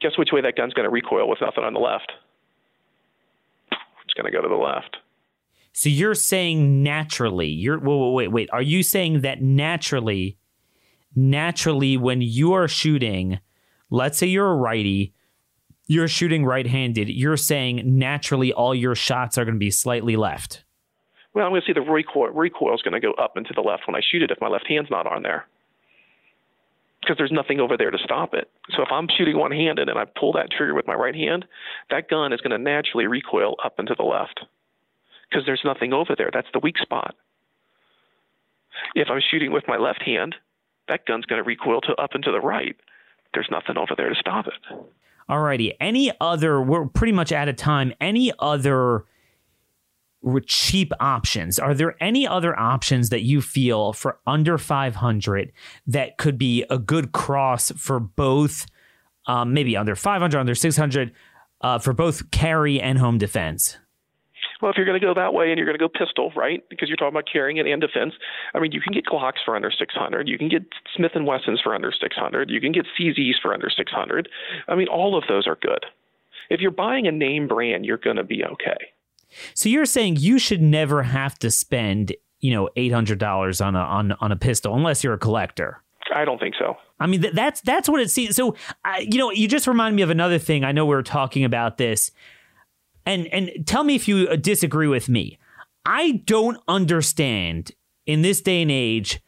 [0.00, 2.10] Guess which way that gun's going to recoil with nothing on the left?
[3.70, 4.96] It's going to go to the left.
[5.74, 8.48] So you're saying naturally, you're wait, wait, wait.
[8.50, 10.38] Are you saying that naturally,
[11.14, 13.40] naturally, when you are shooting,
[13.90, 15.12] let's say you're a righty,
[15.86, 20.64] you're shooting right-handed, you're saying naturally all your shots are going to be slightly left.
[21.34, 22.28] Well, I'm going to see the recoil.
[22.28, 24.40] Recoil is going to go up and to the left when I shoot it if
[24.40, 25.46] my left hand's not on there,
[27.00, 28.50] because there's nothing over there to stop it.
[28.74, 31.44] So if I'm shooting one-handed and I pull that trigger with my right hand,
[31.90, 34.40] that gun is going to naturally recoil up and to the left,
[35.28, 36.30] because there's nothing over there.
[36.32, 37.14] That's the weak spot.
[38.94, 40.34] If I'm shooting with my left hand,
[40.88, 42.76] that gun's going to recoil to up and to the right.
[43.34, 44.78] There's nothing over there to stop it.
[45.28, 45.72] Alrighty.
[45.80, 46.60] Any other?
[46.62, 47.92] We're pretty much out of time.
[48.00, 49.04] Any other
[50.46, 51.58] cheap options?
[51.58, 55.52] Are there any other options that you feel for under 500
[55.86, 58.66] that could be a good cross for both?
[59.26, 61.12] Um, maybe under 500, under 600,
[61.60, 63.78] uh, for both carry and home defense.
[64.60, 66.62] Well, if you're going to go that way and you're going to go pistol, right?
[66.70, 68.14] Because you're talking about carrying it and defense.
[68.54, 70.28] I mean, you can get Glocks for under 600.
[70.28, 70.62] You can get
[70.94, 72.50] Smith and Wessons for under 600.
[72.50, 74.28] You can get CZs for under 600.
[74.68, 75.84] I mean, all of those are good.
[76.48, 78.76] If you're buying a name brand, you're going to be okay.
[79.54, 83.74] So you're saying you should never have to spend, you know, eight hundred dollars on
[83.74, 85.82] a on on a pistol unless you're a collector.
[86.14, 86.76] I don't think so.
[87.00, 88.36] I mean, that's that's what it seems.
[88.36, 88.54] So,
[88.84, 90.64] uh, you know, you just remind me of another thing.
[90.64, 92.12] I know we were talking about this
[93.06, 95.38] and and tell me if you uh, disagree with me.
[95.86, 97.70] I don't understand
[98.04, 99.20] in this day and age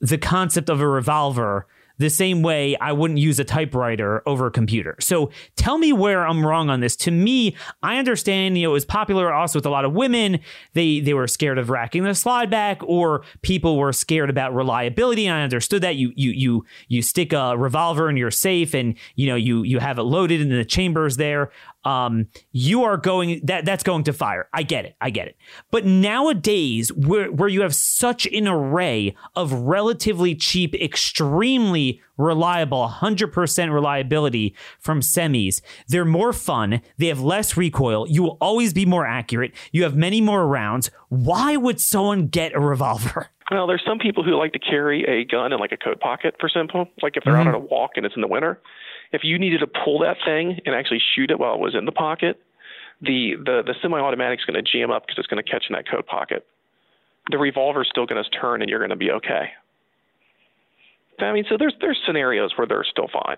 [0.00, 1.66] the concept of a revolver
[1.98, 4.96] the same way I wouldn't use a typewriter over a computer.
[5.00, 6.96] So tell me where I'm wrong on this.
[6.96, 10.40] To me, I understand, you know, it was popular also with a lot of women.
[10.74, 15.26] They they were scared of racking the slide back or people were scared about reliability.
[15.26, 15.96] And I understood that.
[15.96, 19.78] You you you you stick a revolver in your safe and you know you you
[19.78, 21.50] have it loaded in the chambers there
[21.84, 24.48] um, you are going that that's going to fire.
[24.52, 24.96] I get it.
[25.00, 25.36] I get it.
[25.70, 33.72] But nowadays, where where you have such an array of relatively cheap, extremely reliable, 100%
[33.72, 36.80] reliability from semis, they're more fun.
[36.98, 38.06] They have less recoil.
[38.08, 39.52] You will always be more accurate.
[39.72, 40.90] You have many more rounds.
[41.08, 43.28] Why would someone get a revolver?
[43.50, 46.36] Well, there's some people who like to carry a gun in like a coat pocket,
[46.40, 46.86] for simple.
[47.02, 47.48] Like if they're mm-hmm.
[47.48, 48.58] out on a walk and it's in the winter,
[49.12, 51.84] if you needed to pull that thing and actually shoot it while it was in
[51.84, 52.40] the pocket,
[53.00, 55.74] the the, the semi-automatic is going to jam up because it's going to catch in
[55.74, 56.46] that coat pocket.
[57.30, 59.50] The revolver is still going to turn, and you're going to be okay.
[61.18, 63.36] I mean, so there's there's scenarios where they're still fine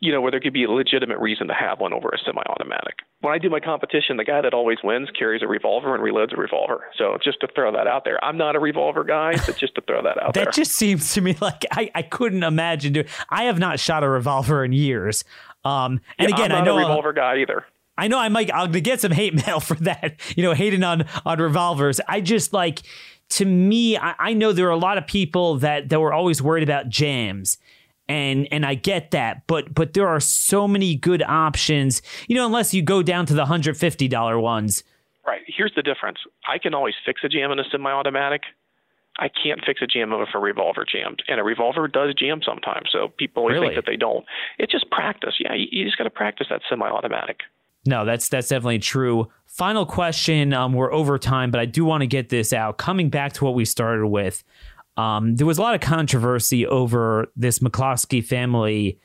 [0.00, 2.94] you know, where there could be a legitimate reason to have one over a semi-automatic.
[3.20, 6.32] When I do my competition, the guy that always wins carries a revolver and reloads
[6.32, 6.84] a revolver.
[6.96, 9.82] So just to throw that out there, I'm not a revolver guy, but just to
[9.82, 10.44] throw that out that there.
[10.46, 13.06] That just seems to me like I, I couldn't imagine doing.
[13.28, 15.22] I have not shot a revolver in years.
[15.64, 17.66] Um, and yeah, again, I'm know a revolver guy either.
[17.98, 18.48] I know I might.
[18.48, 20.18] Gonna get some hate mail for that.
[20.34, 22.00] You know, hating on on revolvers.
[22.08, 22.80] I just like
[23.30, 23.98] to me.
[23.98, 26.88] I, I know there are a lot of people that that were always worried about
[26.88, 27.58] jams
[28.10, 32.02] and and I get that, but but there are so many good options.
[32.26, 34.82] You know, unless you go down to the hundred fifty dollar ones.
[35.24, 35.42] Right.
[35.46, 36.18] Here's the difference.
[36.48, 38.42] I can always fix a jam in a semi-automatic.
[39.18, 42.88] I can't fix a jam if a revolver jammed, and a revolver does jam sometimes.
[42.90, 43.68] So people always really?
[43.68, 44.24] think that they don't.
[44.58, 45.34] It's just practice.
[45.38, 47.40] Yeah, you, you just got to practice that semi-automatic.
[47.86, 49.28] No, that's that's definitely true.
[49.46, 50.52] Final question.
[50.52, 52.78] Um, we're over time, but I do want to get this out.
[52.78, 54.42] Coming back to what we started with,
[55.00, 59.00] um, there was a lot of controversy over this McCloskey family,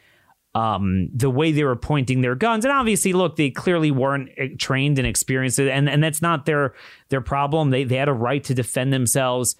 [0.53, 4.49] um, the way they were pointing their guns, and obviously, look, they clearly weren't eh,
[4.59, 6.73] trained and experienced, and and that's not their
[7.07, 7.69] their problem.
[7.69, 9.55] They they had a right to defend themselves.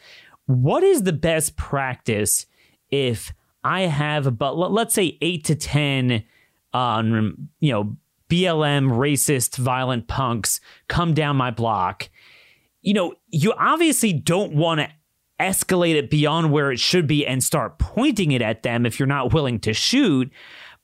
[0.46, 2.46] What is the best practice
[2.90, 3.34] if
[3.64, 6.26] I have about let's say eight to ten,
[6.74, 7.96] um, you know,
[8.30, 10.60] BLM racist violent punks
[10.90, 12.10] come down my block?
[12.82, 14.90] You know, you obviously don't want to
[15.40, 19.08] escalate it beyond where it should be and start pointing it at them if you're
[19.08, 20.32] not willing to shoot.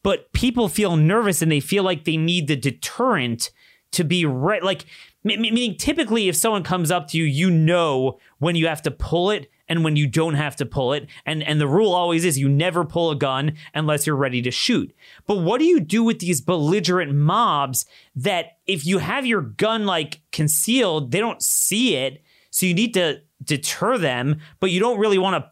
[0.03, 3.51] But people feel nervous and they feel like they need the deterrent
[3.91, 4.63] to be right.
[4.63, 4.85] Like,
[5.23, 9.29] meaning typically, if someone comes up to you, you know when you have to pull
[9.29, 11.07] it and when you don't have to pull it.
[11.25, 14.51] And, and the rule always is you never pull a gun unless you're ready to
[14.51, 14.93] shoot.
[15.27, 17.85] But what do you do with these belligerent mobs
[18.15, 22.21] that if you have your gun like concealed, they don't see it?
[22.49, 25.51] So you need to deter them, but you don't really want to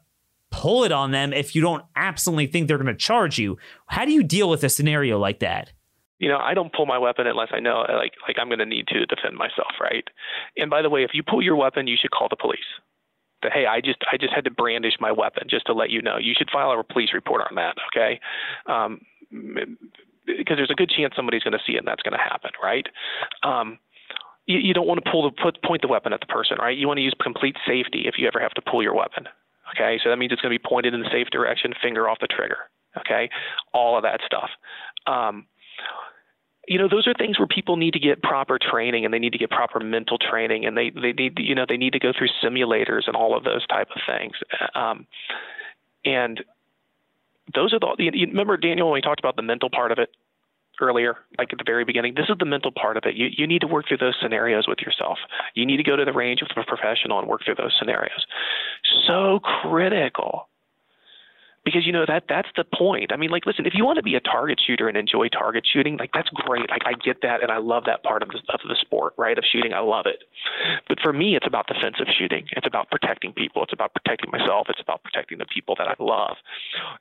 [0.52, 3.58] pull it on them if you don't absolutely think they're going to charge you.
[3.88, 5.72] How do you deal with a scenario like that?
[6.18, 8.66] You know, I don't pull my weapon unless I know like like I'm going to
[8.66, 10.04] need to defend myself, right?
[10.58, 12.60] And by the way, if you pull your weapon, you should call the police.
[13.42, 16.02] That hey, I just I just had to brandish my weapon just to let you
[16.02, 16.18] know.
[16.18, 18.20] You should file a police report on that, okay?
[18.66, 19.00] Um,
[20.38, 22.52] because there's a good chance somebody's going to see it and that's going to happen,
[22.62, 22.86] right?
[23.44, 23.80] Um,
[24.50, 26.76] you, you don't want to pull the put, point the weapon at the person, right?
[26.76, 29.28] You want to use complete safety if you ever have to pull your weapon.
[29.76, 32.18] Okay, so that means it's going to be pointed in the safe direction, finger off
[32.20, 32.58] the trigger.
[32.98, 33.30] Okay,
[33.72, 34.50] all of that stuff.
[35.06, 35.46] Um,
[36.68, 39.34] you know, those are things where people need to get proper training and they need
[39.34, 42.12] to get proper mental training and they they need you know they need to go
[42.18, 44.34] through simulators and all of those type of things.
[44.74, 45.06] Um,
[46.04, 46.44] and
[47.54, 50.10] those are the you remember Daniel when we talked about the mental part of it
[50.82, 53.16] earlier, like at the very beginning, this is the mental part of it.
[53.16, 55.18] You you need to work through those scenarios with yourself.
[55.56, 58.26] You need to go to the range with a professional and work through those scenarios.
[59.08, 60.49] So critical
[61.70, 63.14] because you know that that's the point.
[63.14, 65.68] I mean, like, listen, if you want to be a target shooter and enjoy target
[65.72, 66.68] shooting, like that's great.
[66.68, 69.38] Like I get that, and I love that part of the of the sport, right?
[69.38, 70.24] Of shooting, I love it.
[70.88, 72.48] But for me, it's about defensive shooting.
[72.58, 73.62] It's about protecting people.
[73.62, 74.66] It's about protecting myself.
[74.70, 76.38] It's about protecting the people that I love.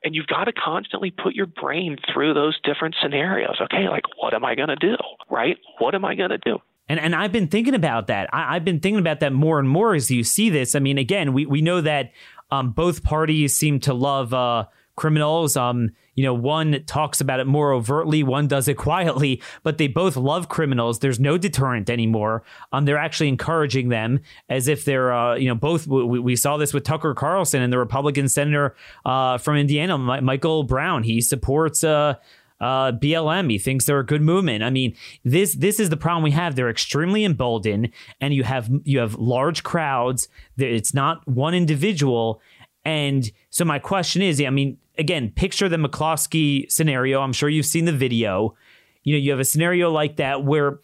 [0.03, 3.57] And you've got to constantly put your brain through those different scenarios.
[3.59, 4.95] Okay, like what am I going to do?
[5.31, 5.57] Right?
[5.79, 6.59] What am I going to do?
[6.87, 8.29] And and I've been thinking about that.
[8.33, 10.75] I, have been thinking about that more and more as you see this.
[10.75, 12.11] I mean, again, we we know that
[12.51, 15.55] um, both parties seem to love uh, criminals.
[15.55, 19.87] Um, you know, one talks about it more overtly, one does it quietly, but they
[19.87, 20.99] both love criminals.
[20.99, 22.43] There's no deterrent anymore.
[22.73, 24.19] Um, they're actually encouraging them
[24.49, 25.87] as if they're, uh, you know, both.
[25.87, 28.75] We, we, saw this with Tucker Carlson and the Republican senator
[29.05, 31.03] uh, from Indiana, Michael Braun.
[31.03, 31.83] He supports.
[31.83, 32.15] Uh,
[32.59, 33.49] uh, BLM.
[33.49, 34.63] He thinks they're a good movement.
[34.63, 36.55] I mean, this this is the problem we have.
[36.55, 37.89] They're extremely emboldened,
[38.19, 40.27] and you have you have large crowds.
[40.57, 42.41] It's not one individual.
[42.85, 47.21] And so my question is, I mean, again, picture the McCloskey scenario.
[47.21, 48.55] I'm sure you've seen the video.
[49.03, 50.79] You know, you have a scenario like that where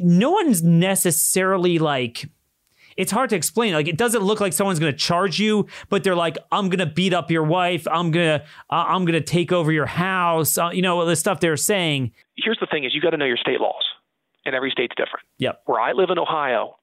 [0.00, 2.28] no one's necessarily like
[3.02, 3.74] it's hard to explain.
[3.74, 6.78] Like it doesn't look like someone's going to charge you, but they're like, "I'm going
[6.78, 7.86] to beat up your wife.
[7.90, 11.40] I'm gonna, uh, I'm going to take over your house." Uh, you know the stuff
[11.40, 12.12] they're saying.
[12.36, 13.84] Here's the thing: is you got to know your state laws,
[14.46, 15.26] and every state's different.
[15.38, 15.62] Yep.
[15.66, 16.76] Where I live in Ohio,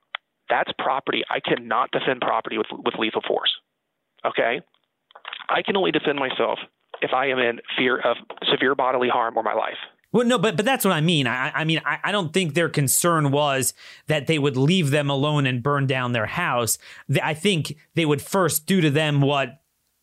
[0.49, 1.24] that's property.
[1.30, 3.51] I cannot defend property with with lethal force.
[4.26, 4.61] Okay,
[5.47, 6.59] I can only defend myself
[7.01, 8.17] if I am in fear of
[8.51, 9.80] severe bodily harm or my life.
[10.12, 11.28] Well, no, but but that's what I mean.
[11.28, 13.74] I, I mean, I, I don't think their concern was
[14.07, 16.78] that they would leave them alone and burn down their house.
[17.22, 19.62] I think they would first do to them what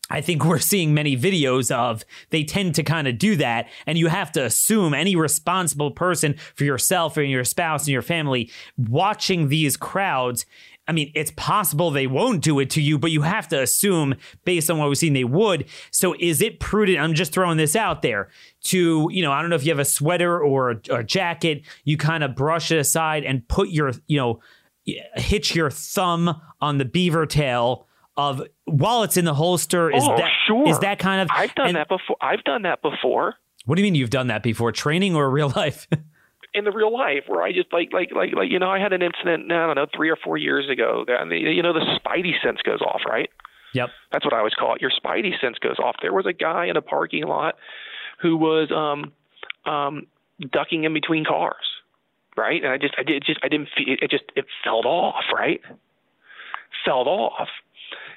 [0.09, 2.05] I think we're seeing many videos of.
[2.29, 6.35] They tend to kind of do that, and you have to assume any responsible person
[6.55, 10.45] for yourself and your spouse and your family watching these crowds
[10.87, 14.15] I mean, it's possible they won't do it to you, but you have to assume,
[14.45, 15.65] based on what we've seen, they would.
[15.91, 16.99] So, is it prudent?
[16.99, 18.29] I'm just throwing this out there
[18.65, 21.63] to, you know, I don't know if you have a sweater or a, a jacket,
[21.83, 24.39] you kind of brush it aside and put your, you know,
[25.15, 29.91] hitch your thumb on the beaver tail of while it's in the holster.
[29.91, 30.69] Is oh, that sure.
[30.69, 31.29] is that kind of?
[31.31, 32.17] I've done and, that before.
[32.21, 33.35] I've done that before.
[33.65, 34.71] What do you mean you've done that before?
[34.71, 35.87] Training or real life?
[36.57, 38.93] In the real life where I just like like like like you know I had
[38.93, 41.99] an incident I don't know three or four years ago and the, you know the
[41.99, 43.29] spidey sense goes off right?
[43.73, 43.89] Yep.
[44.11, 44.81] That's what I always call it.
[44.81, 45.97] Your spidey sense goes off.
[46.01, 47.55] There was a guy in a parking lot
[48.21, 49.13] who was um
[49.71, 50.07] um
[50.51, 51.55] ducking in between cars
[52.35, 52.63] right?
[52.63, 55.61] And I just I did just I didn't feel it just it fell off right?
[56.83, 57.49] Fell off.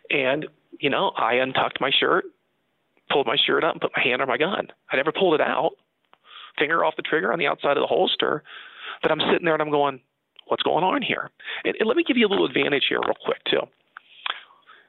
[0.09, 0.47] And
[0.79, 2.25] you know I untucked my shirt
[3.11, 4.69] pulled my shirt up and put my hand on my gun.
[4.91, 5.73] I never pulled it out
[6.59, 8.43] finger off the trigger on the outside of the holster.
[9.03, 10.01] But I'm sitting there and I'm going,
[10.47, 11.31] what's going on here?
[11.65, 13.63] And, and let me give you a little advantage here, real quick, too.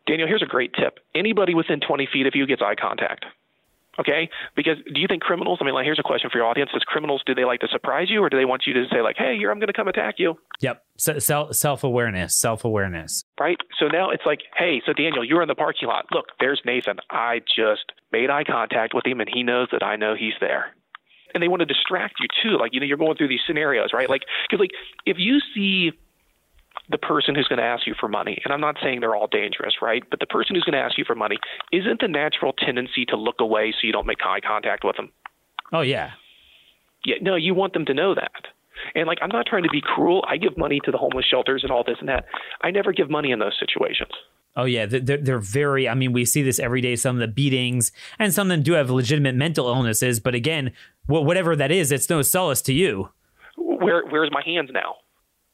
[0.07, 0.99] Daniel, here's a great tip.
[1.15, 3.25] Anybody within 20 feet of you gets eye contact.
[3.99, 4.29] Okay?
[4.55, 6.71] Because do you think criminals, I mean, like, here's a question for your audience.
[6.73, 9.01] Does criminals, do they like to surprise you or do they want you to say,
[9.01, 10.35] like, hey, here, I'm going to come attack you?
[10.61, 10.83] Yep.
[10.97, 13.23] So, self awareness, self awareness.
[13.39, 13.57] Right?
[13.79, 16.05] So now it's like, hey, so Daniel, you're in the parking lot.
[16.11, 16.97] Look, there's Nathan.
[17.09, 20.73] I just made eye contact with him and he knows that I know he's there
[21.33, 22.57] and they want to distract you too.
[22.57, 24.09] Like you know, you're going through these scenarios, right?
[24.09, 24.71] Like because like
[25.05, 25.91] if you see
[26.89, 29.27] the person who's going to ask you for money, and I'm not saying they're all
[29.27, 30.03] dangerous, right?
[30.09, 31.37] But the person who's going to ask you for money
[31.71, 35.09] isn't the natural tendency to look away so you don't make eye contact with them.
[35.71, 36.11] Oh yeah.
[37.05, 38.47] Yeah, no, you want them to know that.
[38.95, 40.23] And like, I'm not trying to be cruel.
[40.27, 42.25] I give money to the homeless shelters and all this and that.
[42.61, 44.11] I never give money in those situations.
[44.55, 45.87] Oh yeah, they're they're very.
[45.87, 46.97] I mean, we see this every day.
[46.97, 50.19] Some of the beatings, and some of them do have legitimate mental illnesses.
[50.19, 50.73] But again,
[51.05, 53.09] whatever that is, it's no solace to you.
[53.55, 54.95] Where where's my hands now?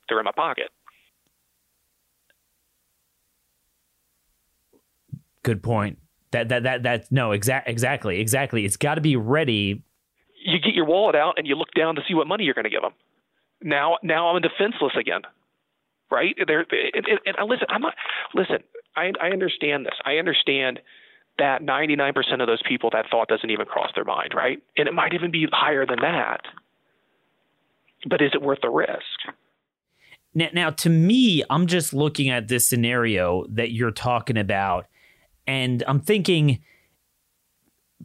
[0.09, 0.70] They're in my pocket.
[5.43, 5.99] Good point.
[6.32, 8.65] That that that that no exact exactly exactly.
[8.65, 9.84] It's got to be ready.
[10.43, 12.63] You get your wallet out and you look down to see what money you're going
[12.63, 12.93] to give them.
[13.61, 15.21] Now now I'm defenseless again
[16.11, 16.35] right?
[16.45, 17.93] There, and, listen, I'm not.
[18.33, 18.57] Listen,
[18.95, 19.95] I, I understand this.
[20.05, 20.79] I understand
[21.37, 24.59] that 99% of those people that thought doesn't even cross their mind, right?
[24.75, 26.41] And it might even be higher than that.
[28.09, 29.35] But is it worth the risk?
[30.33, 34.87] Now, now, to me, I'm just looking at this scenario that you're talking about,
[35.45, 36.59] and I'm thinking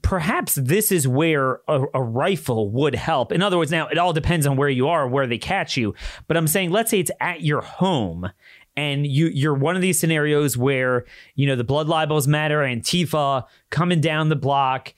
[0.02, 3.32] perhaps this is where a, a, rifle would help.
[3.32, 5.94] In other words, now it all depends on where you are, where they catch you.
[6.26, 8.30] But I'm saying, let's say it's at your home
[8.76, 13.44] and you you're one of these scenarios where you know the blood libels matter antifa
[13.70, 14.94] coming down the block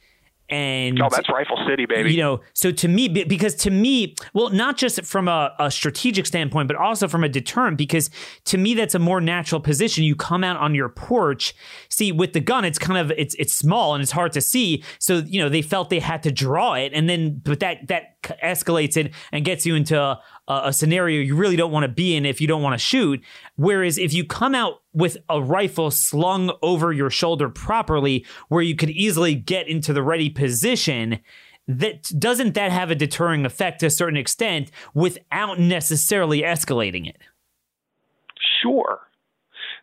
[0.54, 2.12] And oh, that's Rifle City, baby.
[2.12, 6.26] You know, so to me, because to me, well, not just from a, a, strategic
[6.26, 8.08] standpoint, but also from a deterrent, because
[8.44, 10.04] to me, that's a more natural position.
[10.04, 11.56] You come out on your porch.
[11.88, 14.84] See, with the gun, it's kind of it's it's small and it's hard to see.
[15.00, 18.22] So you know, they felt they had to draw it, and then but that that
[18.40, 22.14] escalates it and gets you into a, a scenario you really don't want to be
[22.14, 23.20] in if you don't want to shoot.
[23.56, 28.76] Whereas if you come out with a rifle slung over your shoulder properly, where you
[28.76, 31.18] could easily get into the ready position,
[31.66, 37.18] that doesn't that have a deterring effect to a certain extent without necessarily escalating it?
[38.62, 39.00] Sure.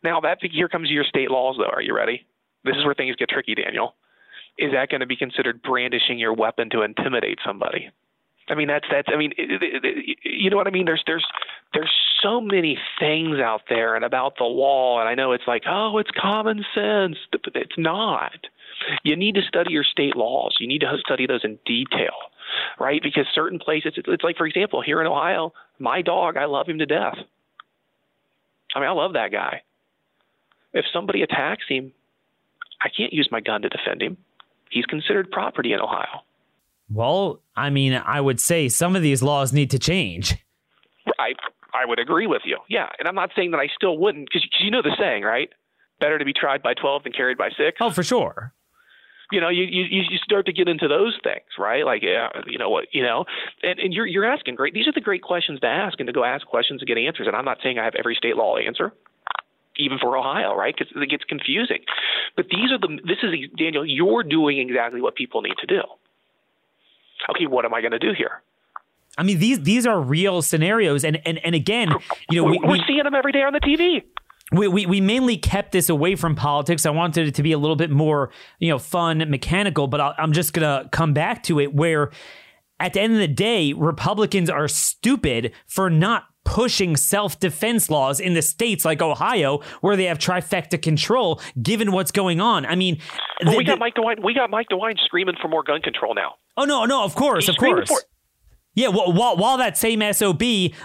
[0.03, 1.70] Now that here comes your state laws, though.
[1.70, 2.26] Are you ready?
[2.64, 3.95] This is where things get tricky, Daniel.
[4.57, 7.89] Is that going to be considered brandishing your weapon to intimidate somebody?
[8.52, 9.08] I mean, that's that's.
[9.12, 10.86] I mean, it, it, it, you know what I mean.
[10.86, 11.26] There's there's
[11.74, 11.91] there's
[12.22, 15.97] so many things out there and about the law, and I know it's like, oh,
[15.99, 18.36] it's common sense, but it's not.
[19.04, 20.58] You need to study your state laws.
[20.60, 22.14] You need to study those in detail,
[22.78, 23.02] right?
[23.02, 26.68] Because certain places, it's, it's like, for example, here in Ohio, my dog, I love
[26.68, 27.16] him to death.
[28.76, 29.62] I mean, I love that guy.
[30.74, 31.93] If somebody attacks him,
[32.84, 34.18] I can't use my gun to defend him.
[34.70, 36.24] He's considered property in Ohio.
[36.94, 40.36] Well, I mean, I would say some of these laws need to change.
[41.20, 41.34] I
[41.74, 42.58] I would agree with you.
[42.70, 45.50] Yeah, and I'm not saying that I still wouldn't because you know the saying, right?
[46.00, 47.78] Better to be tried by 12 than carried by six.
[47.80, 48.54] Oh, for sure.
[49.32, 51.86] You know, you, you you start to get into those things, right?
[51.86, 53.24] Like, yeah, you know what, you know,
[53.64, 54.74] and, and you're you're asking great.
[54.74, 57.28] These are the great questions to ask, and to go ask questions and get answers.
[57.28, 58.92] And I'm not saying I have every state law answer,
[59.78, 60.76] even for Ohio, right?
[60.78, 61.80] Because it gets confusing.
[62.36, 63.00] But these are the.
[63.08, 63.86] This is Daniel.
[63.86, 65.82] You're doing exactly what people need to do
[67.30, 68.41] okay, what am I going to do here?
[69.17, 71.89] I mean, these these are real scenarios, and and and again,
[72.30, 74.03] you know, we, are seeing them every day on the TV.
[74.53, 76.86] We, we, we mainly kept this away from politics.
[76.86, 79.88] I wanted it to be a little bit more, you know, fun, mechanical.
[79.88, 82.11] But i I'm just gonna come back to it where,
[82.80, 88.20] at the end of the day, Republicans are stupid for not pushing self defense laws
[88.20, 92.66] in the states like Ohio, where they have trifecta control, given what's going on.
[92.66, 93.00] I mean,
[93.44, 94.24] well, we got Mike DeWine.
[94.24, 96.36] We got Mike DeWine screaming for more gun control now.
[96.58, 97.89] Oh no, no, of course, He's of course.
[97.89, 98.02] For-
[98.74, 100.42] yeah, well, while, while that same SOB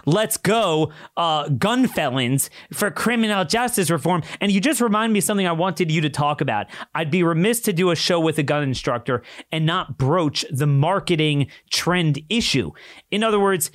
[0.06, 4.24] lets go uh, gun felons for criminal justice reform.
[4.40, 6.66] And you just remind me of something I wanted you to talk about.
[6.96, 10.66] I'd be remiss to do a show with a gun instructor and not broach the
[10.66, 12.72] marketing trend issue.
[13.12, 13.70] In other words,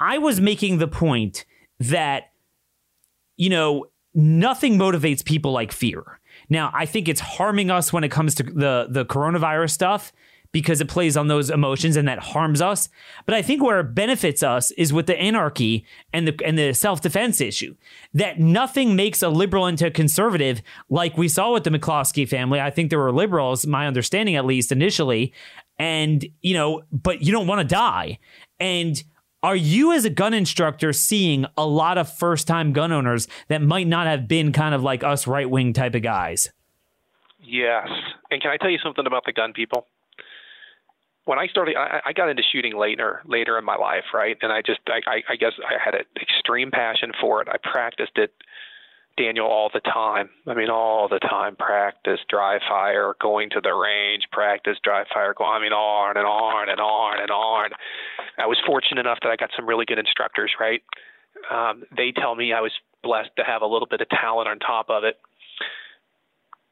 [0.00, 1.44] I was making the point
[1.78, 2.32] that,
[3.36, 6.20] you know, nothing motivates people like fear.
[6.48, 10.12] Now, I think it's harming us when it comes to the, the coronavirus stuff
[10.54, 12.88] because it plays on those emotions and that harms us.
[13.26, 16.72] But I think where it benefits us is with the anarchy and the and the
[16.72, 17.74] self-defense issue.
[18.14, 22.60] That nothing makes a liberal into a conservative like we saw with the McCloskey family.
[22.60, 25.32] I think there were liberals, my understanding at least initially,
[25.76, 28.20] and you know, but you don't want to die.
[28.60, 29.02] And
[29.44, 33.60] are you, as a gun instructor, seeing a lot of first time gun owners that
[33.60, 36.48] might not have been kind of like us right wing type of guys?
[37.42, 37.86] Yes.
[38.30, 39.86] And can I tell you something about the gun people?
[41.26, 44.34] When I started, I, I got into shooting later, later in my life, right?
[44.40, 47.48] And I just, I, I guess, I had an extreme passion for it.
[47.48, 48.32] I practiced it
[49.18, 50.30] Daniel all the time.
[50.46, 51.54] I mean, all the time.
[51.56, 55.44] Practice, dry fire, going to the range, practice, dry fire, go.
[55.44, 57.70] I mean, on and on and on and on.
[58.38, 60.82] I was fortunate enough that I got some really good instructors, right?
[61.50, 62.72] Um, they tell me I was
[63.02, 65.18] blessed to have a little bit of talent on top of it.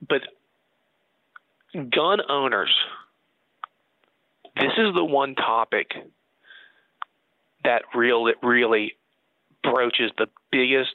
[0.07, 0.23] But
[1.75, 2.75] gun owners,
[4.57, 5.93] this is the one topic
[7.65, 8.95] that real, really
[9.63, 10.95] broaches the biggest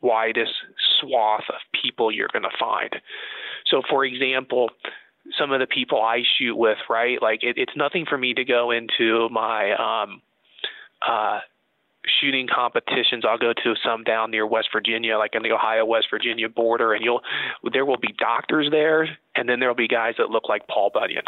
[0.00, 0.52] widest
[1.00, 2.94] swath of people you're going to find.
[3.66, 4.70] So, for example,
[5.38, 7.20] some of the people I shoot with, right?
[7.20, 10.22] Like it, it's nothing for me to go into my um,
[11.06, 11.40] uh,
[12.20, 13.24] shooting competitions.
[13.26, 16.92] I'll go to some down near West Virginia, like in the Ohio West Virginia border,
[16.92, 17.22] and you'll
[17.72, 21.24] there will be doctors there, and then there'll be guys that look like Paul Bunyan,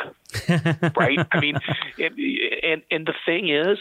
[0.97, 1.27] right?
[1.33, 1.57] I mean,
[1.99, 2.13] it,
[2.63, 3.79] and and the thing is,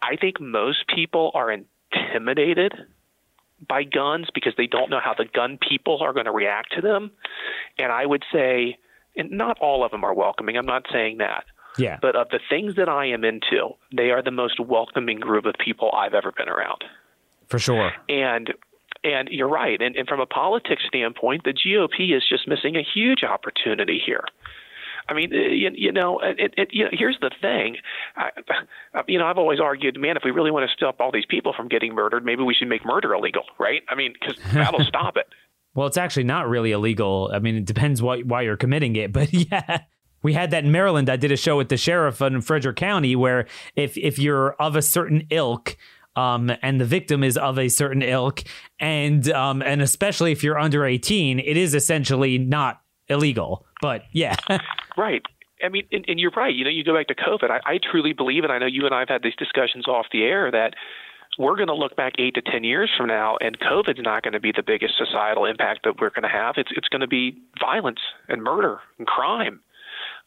[0.00, 2.74] I think most people are intimidated
[3.66, 6.80] by guns because they don't know how the gun people are going to react to
[6.80, 7.10] them.
[7.78, 8.78] And I would say,
[9.16, 10.56] and not all of them are welcoming.
[10.56, 11.44] I'm not saying that.
[11.78, 11.98] Yeah.
[12.00, 15.54] But of the things that I am into, they are the most welcoming group of
[15.62, 16.84] people I've ever been around.
[17.48, 17.92] For sure.
[18.08, 18.52] And
[19.04, 19.80] and you're right.
[19.80, 24.24] And, and from a politics standpoint, the GOP is just missing a huge opportunity here.
[25.08, 27.76] I mean, you, you know, it, it, you know, here's the thing.
[28.16, 28.30] I,
[29.08, 31.52] you know, I've always argued, man, if we really want to stop all these people
[31.56, 33.82] from getting murdered, maybe we should make murder illegal, right?
[33.88, 35.26] I mean, because that'll stop it.
[35.74, 37.30] Well, it's actually not really illegal.
[37.32, 39.82] I mean, it depends why why you're committing it, but yeah.
[40.22, 41.10] We had that in Maryland.
[41.10, 44.76] I did a show with the sheriff in Frederick County where if if you're of
[44.76, 45.76] a certain ilk,
[46.14, 48.42] um, and the victim is of a certain ilk,
[48.78, 53.66] and um, and especially if you're under 18, it is essentially not illegal.
[53.82, 54.36] But yeah,
[54.96, 55.22] right.
[55.62, 56.54] I mean, and, and, you're right.
[56.54, 57.50] You know, you go back to COVID.
[57.50, 60.06] I, I truly believe, and I know you and I have had these discussions off
[60.12, 60.74] the air that
[61.38, 64.32] we're going to look back eight to ten years from now, and COVID's not going
[64.32, 66.54] to be the biggest societal impact that we're going to have.
[66.56, 69.60] It's it's going to be violence and murder and crime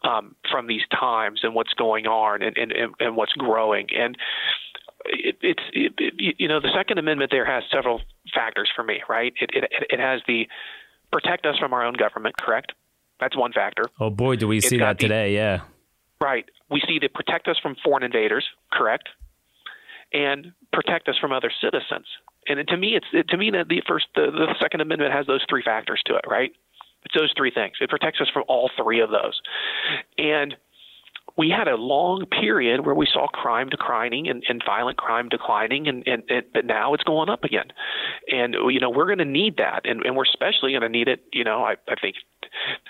[0.04, 3.88] um, from these times and what's going on and and, and what's growing.
[3.98, 4.18] And
[5.06, 8.02] it, it's it, it, you know the Second Amendment there has several
[8.34, 9.34] factors for me, right?
[9.40, 10.48] It it it has the
[11.12, 12.74] protect us from our own government, correct?
[13.20, 13.86] That's one factor.
[14.00, 15.34] Oh boy, do we it's see that the, today?
[15.34, 15.62] Yeah.
[16.22, 16.46] Right.
[16.70, 19.10] We see the protect us from foreign invaders, correct?
[20.14, 22.06] And protect us from other citizens.
[22.48, 25.28] And to me, it's it, to me that the first the, the Second Amendment has
[25.28, 26.52] those three factors to it, right?
[27.04, 27.74] It's those three things.
[27.82, 29.40] It protects us from all three of those.
[30.18, 30.56] And
[31.38, 35.88] we had a long period where we saw crime declining and, and violent crime declining,
[35.88, 37.66] and, and, and but now it's going up again.
[38.32, 41.08] And you know we're going to need that, and, and we're especially going to need
[41.08, 41.24] it.
[41.34, 42.16] You know, I, I think,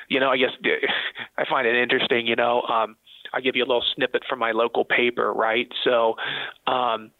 [0.09, 0.51] you know, I guess
[1.37, 2.27] I find it interesting.
[2.27, 2.95] You know, um,
[3.33, 5.67] I give you a little snippet from my local paper, right?
[5.83, 6.15] So.
[6.67, 7.11] Um,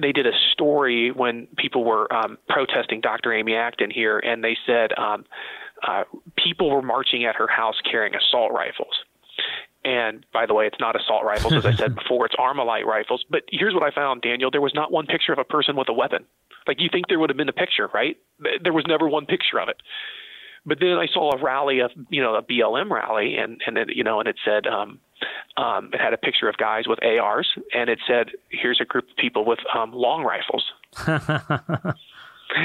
[0.00, 3.32] they did a story when people were um, protesting Dr.
[3.32, 5.24] Amy Acton here, and they said um,
[5.86, 6.04] uh,
[6.36, 8.94] people were marching at her house carrying assault rifles.
[9.84, 13.24] And by the way, it's not assault rifles, as I said before, it's Armalite rifles.
[13.30, 14.50] But here's what I found, Daniel.
[14.50, 16.24] There was not one picture of a person with a weapon.
[16.66, 18.16] Like you think there would have been a picture, right?
[18.62, 19.80] There was never one picture of it.
[20.66, 23.94] But then I saw a rally of, you know, a BLM rally, and and it,
[23.94, 25.00] you know, and it said, um,
[25.56, 29.10] um, it had a picture of guys with ARs, and it said, "Here's a group
[29.10, 30.64] of people with um, long rifles."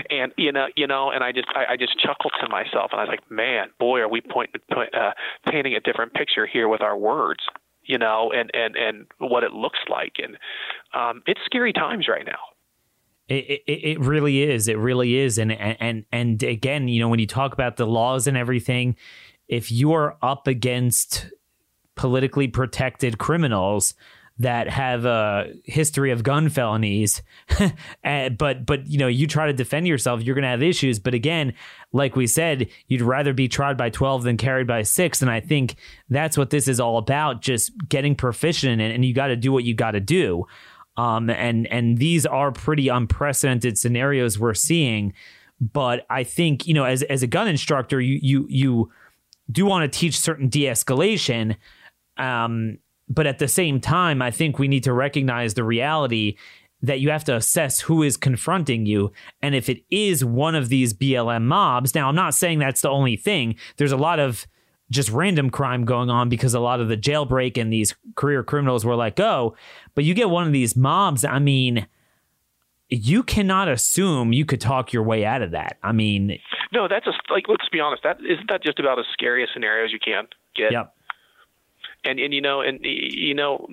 [0.09, 2.99] and you know, you know, and I just I, I just chuckled to myself, and
[2.99, 5.11] I was like, man, boy, are we point, point, uh,
[5.49, 7.41] painting a different picture here with our words,
[7.83, 10.37] you know, and and and what it looks like, and
[10.93, 12.39] um, it's scary times right now.
[13.33, 14.67] It, it, it really is.
[14.67, 15.37] It really is.
[15.37, 18.95] And, and, and again, you know, when you talk about the laws and everything,
[19.47, 21.31] if you are up against
[21.95, 23.93] politically protected criminals,
[24.39, 27.21] that have a history of gun felonies
[27.59, 27.73] and,
[28.03, 30.97] eh, but but you know you try to defend yourself you're going to have issues
[30.97, 31.53] but again
[31.91, 35.39] like we said you'd rather be tried by 12 than carried by 6 and i
[35.39, 35.75] think
[36.09, 39.51] that's what this is all about just getting proficient it and you got to do
[39.51, 40.47] what you got to do
[40.97, 45.13] um, and and these are pretty unprecedented scenarios we're seeing
[45.59, 48.91] but i think you know as as a gun instructor you you you
[49.51, 51.55] do want to teach certain de-escalation
[52.17, 52.77] um,
[53.09, 56.37] but at the same time, I think we need to recognize the reality
[56.81, 59.11] that you have to assess who is confronting you.
[59.41, 62.89] And if it is one of these BLM mobs, now I'm not saying that's the
[62.89, 63.55] only thing.
[63.77, 64.45] There's a lot of
[64.93, 68.85] just random crime going on because a lot of the jailbreak and these career criminals
[68.85, 69.55] were let go.
[69.95, 71.87] But you get one of these mobs, I mean,
[72.89, 75.77] you cannot assume you could talk your way out of that.
[75.83, 76.39] I mean,
[76.71, 79.47] no, that's a, like, let's be honest, that isn't that just about as scary a
[79.53, 80.71] scenario as you can get.
[80.71, 80.95] Yep
[82.03, 83.67] and and you know and you know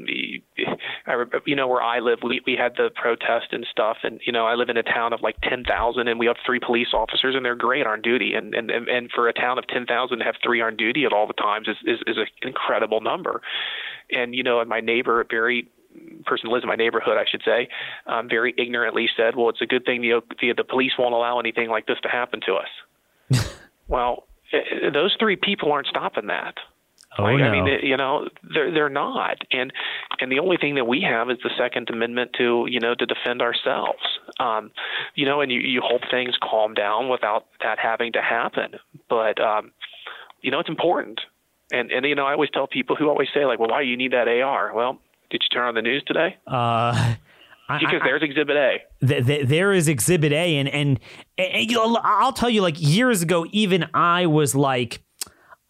[1.06, 4.32] I, you know where I live we we had the protest and stuff and you
[4.32, 7.34] know I live in a town of like 10,000 and we have three police officers
[7.34, 10.34] and they're great on duty and and and for a town of 10,000 to have
[10.42, 13.42] three on duty at all the times is is, is an incredible number
[14.10, 15.68] and you know and my neighbor a very
[16.24, 17.68] person who lives in my neighborhood, I should say,
[18.06, 21.40] um, very ignorantly said, "Well, it's a good thing the the, the police won't allow
[21.40, 23.48] anything like this to happen to us."
[23.88, 26.54] well, eh, eh, those three people aren't stopping that.
[27.20, 27.44] Oh, like, no.
[27.44, 29.72] I mean, you know, they're they're not, and
[30.20, 33.06] and the only thing that we have is the Second Amendment to you know to
[33.06, 34.00] defend ourselves.
[34.38, 34.70] Um,
[35.14, 38.74] you know, and you you hope things calm down without that having to happen.
[39.08, 39.72] But um,
[40.42, 41.20] you know, it's important.
[41.72, 43.88] And and you know, I always tell people who always say like, well, why do
[43.88, 44.74] you need that AR?
[44.74, 44.98] Well,
[45.30, 46.36] did you turn on the news today?
[46.46, 47.14] Uh.
[47.78, 49.06] Because there's Exhibit A.
[49.06, 50.98] Th- th- there is Exhibit A, and and,
[51.38, 55.02] and you know, I'll tell you, like years ago, even I was like,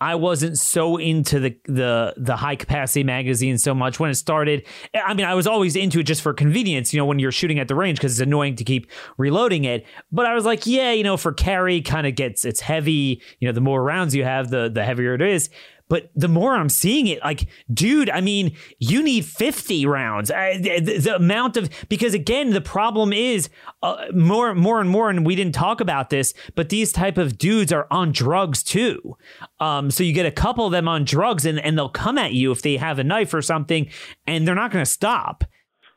[0.00, 4.66] I wasn't so into the the the high capacity magazine so much when it started.
[4.94, 7.58] I mean, I was always into it just for convenience, you know, when you're shooting
[7.58, 9.84] at the range because it's annoying to keep reloading it.
[10.10, 13.20] But I was like, yeah, you know, for carry, kind of gets it's heavy.
[13.40, 15.50] You know, the more rounds you have, the the heavier it is.
[15.90, 20.30] But the more I'm seeing it, like, dude, I mean, you need 50 rounds.
[20.30, 23.50] Uh, the, the, amount of because again, the problem is
[23.82, 27.36] uh, more, more and more, and we didn't talk about this, but these type of
[27.36, 29.16] dudes are on drugs too.
[29.58, 32.32] Um, so you get a couple of them on drugs, and and they'll come at
[32.34, 33.90] you if they have a knife or something,
[34.28, 35.42] and they're not going to stop.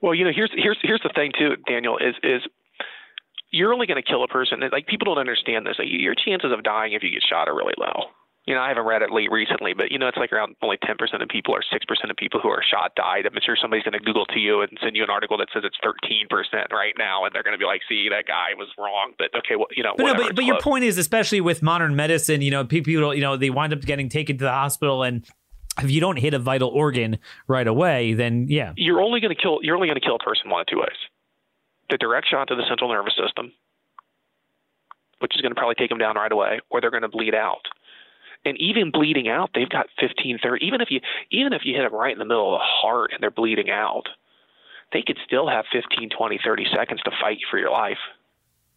[0.02, 2.42] Well, you know, here's here's here's the thing too, Daniel is is
[3.52, 4.60] you're only going to kill a person.
[4.72, 5.76] Like people don't understand this.
[5.78, 8.10] Like, your chances of dying if you get shot are really low
[8.46, 10.76] You know, I haven't read it late recently, but you know, it's like around only
[10.76, 13.26] 10% of people or 6% of people who are shot died.
[13.26, 15.64] I'm sure somebody's going to Google to you and send you an article that says
[15.64, 19.14] it's 13% right now, and they're going to be like, "See, that guy was wrong."
[19.18, 21.62] But okay, well, you know, but whatever, no, but, but your point is, especially with
[21.62, 25.04] modern medicine, you know, people, you know, they wind up getting taken to the hospital,
[25.04, 25.26] and
[25.82, 29.42] if you don't hit a vital organ right away, then yeah, you're only going to
[29.42, 29.60] kill.
[29.62, 31.00] You're only going to kill a person one of two ways:
[31.90, 33.54] the direct shot to the central nervous system,
[35.20, 37.34] which is going to probably take them down right away, or they're going to bleed
[37.34, 37.64] out
[38.46, 40.66] and even bleeding out, they've got 15, 30.
[40.66, 41.00] Even if you
[41.32, 43.70] even if you hit them right in the middle of the heart and they're bleeding
[43.70, 44.04] out,
[44.92, 47.98] they could still have 15, 20, 30 seconds to fight for your life.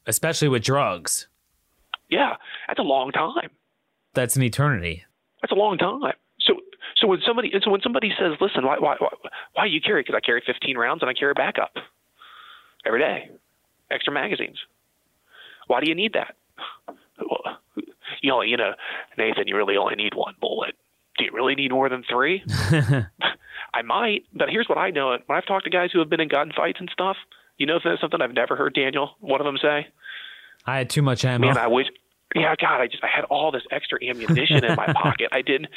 [0.07, 1.27] Especially with drugs.
[2.09, 2.37] Yeah,
[2.69, 3.51] that's a long time.
[4.15, 5.05] That's an eternity.
[5.43, 6.01] That's a long time.
[6.41, 6.55] So
[6.97, 9.09] so when somebody so when somebody says, "Listen, why why why,
[9.55, 11.73] why you carry?" Because I carry 15 rounds and I carry backup
[12.87, 13.31] every day,
[13.91, 14.59] extra magazines.
[15.67, 16.37] Why do you need that?
[17.19, 17.59] Well,
[18.23, 18.73] you know, you know,
[19.19, 20.75] Nathan, you really only need one bullet.
[21.19, 22.43] Do you really need more than three?
[23.75, 25.17] I might, but here's what I know.
[25.27, 27.17] When I've talked to guys who have been in gunfights and stuff,
[27.59, 29.87] you know, there's something I've never heard Daniel, one of them say.
[30.67, 31.47] I had too much ammo.
[31.47, 31.87] Man, I wish.
[32.35, 35.29] Yeah, God, I just I had all this extra ammunition in my pocket.
[35.33, 35.69] I didn't.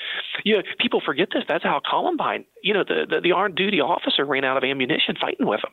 [0.43, 1.43] You know, people forget this.
[1.47, 2.43] That's how Columbine.
[2.63, 5.71] You know, the the, the armed duty officer ran out of ammunition fighting with them.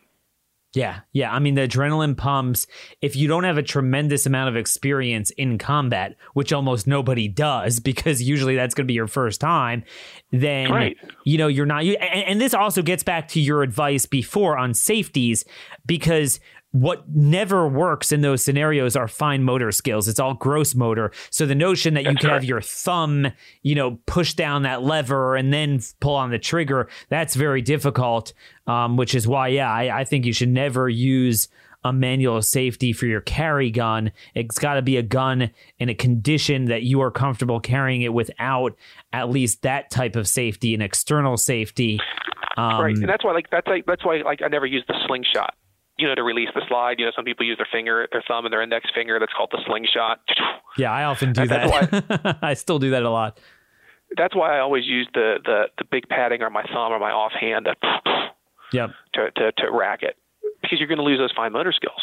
[0.75, 1.33] Yeah, yeah.
[1.33, 2.67] I mean, the adrenaline pumps,
[3.01, 7.81] if you don't have a tremendous amount of experience in combat, which almost nobody does,
[7.87, 9.85] because usually that's going to be your first time,
[10.33, 10.97] then, right.
[11.25, 11.85] you know, you're not.
[11.85, 15.45] You, and, and this also gets back to your advice before on safeties,
[15.87, 16.41] because
[16.81, 20.09] what never works in those scenarios are fine motor skills.
[20.09, 21.11] It's all gross motor.
[21.31, 23.29] So the notion that you can have your thumb,
[23.63, 28.35] you know, push down that lever and then pull on the trigger, that's very difficult.
[28.67, 31.49] Um, which is why, yeah, I, I think you should never use
[31.85, 34.11] a manual safety for your carry gun.
[34.35, 38.13] It's got to be a gun in a condition that you are comfortable carrying it
[38.13, 38.77] without
[39.13, 42.01] at least that type of safety and external safety.
[42.57, 44.95] Um, right, and that's why, like, that's like that's why, like, I never use the
[45.07, 45.55] slingshot
[45.99, 46.99] you know, to release the slide.
[46.99, 49.19] You know, some people use their finger, their thumb, and their index finger.
[49.19, 50.21] That's called the slingshot.
[50.79, 51.71] Yeah, I often do that.
[51.71, 53.41] Why, I still do that a lot.
[54.15, 57.13] That's why I always use the the, the big padding on my thumb or my
[57.13, 57.75] offhand to,
[58.75, 58.91] yep.
[59.15, 60.19] to, to to rack it
[60.61, 62.03] because you're going to lose those fine motor skills.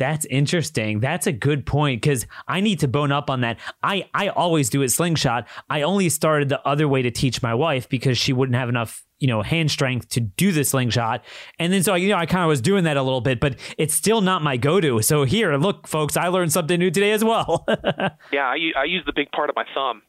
[0.00, 1.00] That's interesting.
[1.00, 3.58] That's a good point because I need to bone up on that.
[3.82, 5.46] I, I always do it slingshot.
[5.68, 9.04] I only started the other way to teach my wife because she wouldn't have enough,
[9.20, 11.24] you know, hand strength to do the slingshot.
[11.58, 13.56] And then so, you know, I kind of was doing that a little bit, but
[13.78, 15.00] it's still not my go to.
[15.02, 17.64] So here, look, folks, I learned something new today as well.
[18.32, 20.02] yeah, I, I use the big part of my thumb,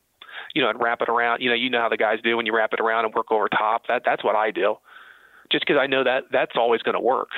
[0.56, 1.42] you know, and wrap it around.
[1.42, 3.32] You know, you know how the guys do when you wrap it around and work
[3.32, 3.84] over top.
[3.88, 4.78] That That's what I do
[5.52, 7.30] just because I know that that's always going to work.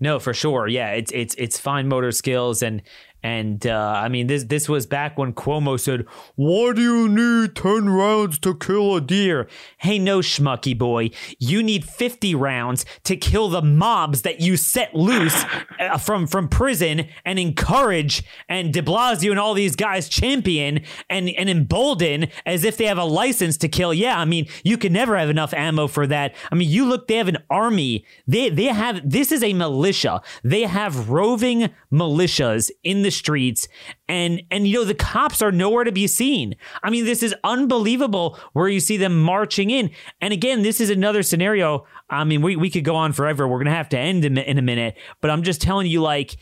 [0.00, 0.66] No, for sure.
[0.66, 2.82] Yeah, it's it's it's fine motor skills and
[3.22, 7.54] and uh, I mean this this was back when Cuomo said, "Why do you need
[7.54, 13.16] ten rounds to kill a deer?" Hey, no, schmucky boy, you need fifty rounds to
[13.16, 15.44] kill the mobs that you set loose
[15.78, 21.28] uh, from from prison and encourage and De Blasio and all these guys champion and
[21.30, 23.94] and embolden as if they have a license to kill.
[23.94, 26.34] Yeah, I mean you can never have enough ammo for that.
[26.50, 28.04] I mean you look, they have an army.
[28.26, 30.22] They they have this is a militia.
[30.42, 33.68] They have roving militias in the streets
[34.08, 36.54] and and you know the cops are nowhere to be seen.
[36.82, 39.90] I mean this is unbelievable where you see them marching in.
[40.20, 41.86] And again, this is another scenario.
[42.10, 43.46] I mean we we could go on forever.
[43.46, 46.00] We're going to have to end in, in a minute, but I'm just telling you
[46.00, 46.36] like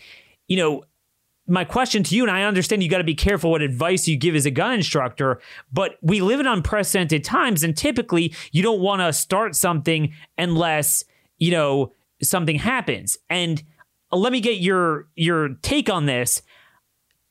[0.48, 0.84] you know
[1.51, 4.16] my question to you, and I understand you got to be careful what advice you
[4.16, 5.40] give as a gun instructor,
[5.72, 11.02] but we live in unprecedented times, and typically you don't want to start something unless
[11.38, 11.92] you know
[12.22, 13.18] something happens.
[13.28, 13.62] And
[14.12, 16.42] let me get your your take on this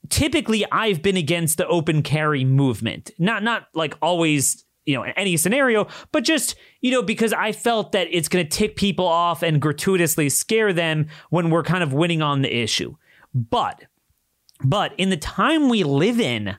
[0.09, 3.11] typically I've been against the open carry movement.
[3.19, 7.51] Not not like always, you know, in any scenario, but just, you know, because I
[7.51, 11.83] felt that it's going to tick people off and gratuitously scare them when we're kind
[11.83, 12.95] of winning on the issue.
[13.33, 13.83] But
[14.63, 16.57] but in the time we live in,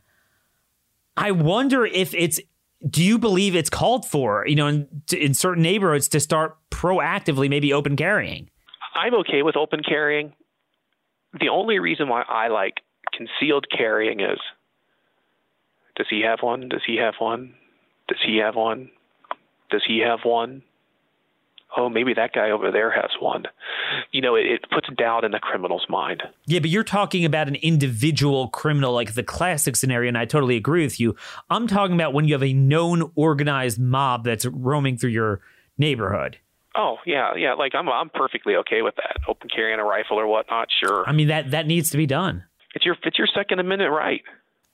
[1.17, 2.41] I wonder if it's
[2.89, 7.49] do you believe it's called for, you know, in, in certain neighborhoods to start proactively
[7.49, 8.49] maybe open carrying?
[8.95, 10.33] I'm okay with open carrying.
[11.39, 12.81] The only reason why I like
[13.13, 14.39] concealed carrying is
[15.97, 16.69] does he have one?
[16.69, 17.55] Does he have one?
[18.09, 18.91] Does he have one?
[19.71, 20.63] Does he have one?
[21.77, 23.45] Oh, maybe that guy over there has one.
[24.11, 26.23] You know, it, it, puts doubt in the criminal's mind.
[26.47, 30.57] Yeah, but you're talking about an individual criminal, like the classic scenario, and I totally
[30.57, 31.15] agree with you.
[31.49, 35.41] I'm talking about when you have a known organized mob that's roaming through your
[35.79, 36.39] neighborhood.
[36.77, 37.55] Oh yeah, yeah.
[37.55, 39.19] Like I'm, I'm perfectly okay with that.
[39.29, 40.69] Open carrying a rifle or whatnot.
[40.83, 41.05] Sure.
[41.07, 42.45] I mean that that needs to be done.
[42.75, 44.23] It's your it's your Second Amendment right.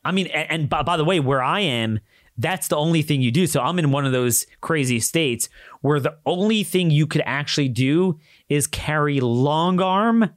[0.05, 1.98] I mean, and, and by, by the way, where I am,
[2.39, 3.47] that's the only thing you do.
[3.47, 5.48] So I'm in one of those crazy states
[5.81, 8.18] where the only thing you could actually do
[8.48, 10.31] is carry long arm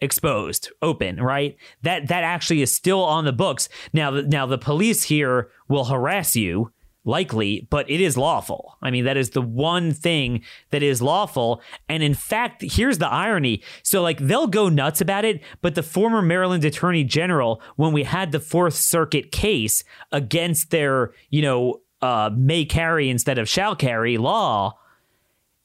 [0.00, 1.56] exposed, open, right?
[1.82, 3.68] That that actually is still on the books.
[3.92, 6.72] Now now the police here will harass you
[7.04, 8.76] likely, but it is lawful.
[8.80, 11.60] I mean, that is the one thing that is lawful.
[11.88, 13.62] And in fact, here's the irony.
[13.82, 18.04] So, like, they'll go nuts about it, but the former Maryland Attorney General, when we
[18.04, 23.76] had the Fourth Circuit case against their, you know, uh, may carry instead of shall
[23.76, 24.78] carry law,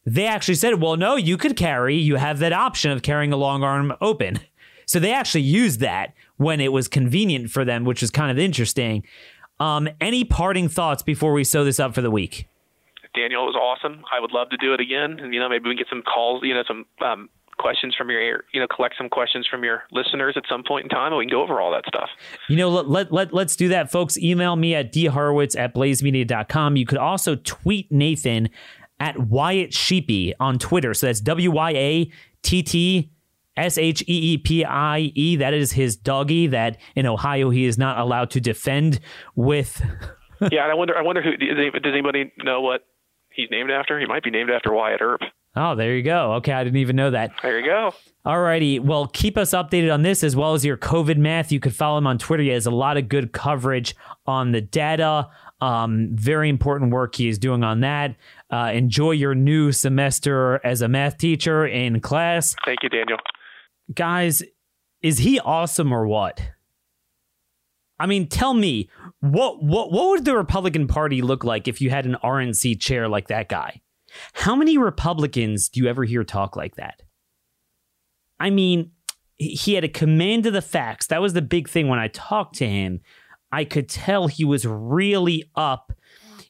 [0.06, 1.98] they actually said, well, no, you could carry.
[1.98, 4.40] You have that option of carrying a long arm open.
[4.86, 8.40] So they actually used that when it was convenient for them, which is kind of
[8.40, 9.04] interesting.
[9.60, 12.48] Um, any parting thoughts before we sew this up for the week?
[13.16, 14.04] Daniel, it was awesome.
[14.12, 15.20] I would love to do it again.
[15.20, 18.10] And, you know, maybe we can get some calls, you know, some um, questions from
[18.12, 21.18] your, you know, collect some questions from your listeners at some point in time, and
[21.18, 22.10] we can go over all that stuff.
[22.48, 24.18] You know, let, let, let, let's do that, folks.
[24.18, 26.76] Email me at dhorowitz at blazemedia.com.
[26.76, 28.50] You could also tweet Nathan
[29.00, 30.94] at Wyatt Sheepie on Twitter.
[30.94, 32.12] So that's W Y A
[32.44, 33.12] T T
[33.58, 35.36] S H E E P I E.
[35.36, 39.00] That is his doggy that in Ohio he is not allowed to defend
[39.36, 39.82] with.
[40.52, 40.96] yeah, and I wonder.
[40.96, 42.86] I wonder who does anybody know what
[43.32, 44.00] he's named after?
[44.00, 45.22] He might be named after Wyatt Earp.
[45.56, 46.34] Oh, there you go.
[46.34, 47.32] Okay, I didn't even know that.
[47.42, 47.92] There you go.
[48.26, 48.78] All righty.
[48.78, 51.52] Well, keep us updated on this as well as your COVID math.
[51.52, 52.44] You could follow him on Twitter.
[52.44, 53.96] He has a lot of good coverage
[54.28, 55.30] on the data.
[55.60, 58.16] Um, very important work he is doing on that.
[58.52, 62.56] Uh, enjoy your new semester as a math teacher in class.
[62.64, 63.18] Thank you, Daniel
[63.94, 64.44] guys,
[65.02, 66.42] is he awesome or what?
[68.00, 68.90] I mean, tell me
[69.22, 73.08] what what what would the Republican Party look like if you had an RNC chair
[73.08, 73.82] like that guy?
[74.34, 77.02] How many Republicans do you ever hear talk like that?
[78.40, 78.92] I mean,
[79.38, 81.08] he had a command of the facts.
[81.08, 83.02] That was the big thing when I talked to him.
[83.52, 85.94] I could tell he was really up.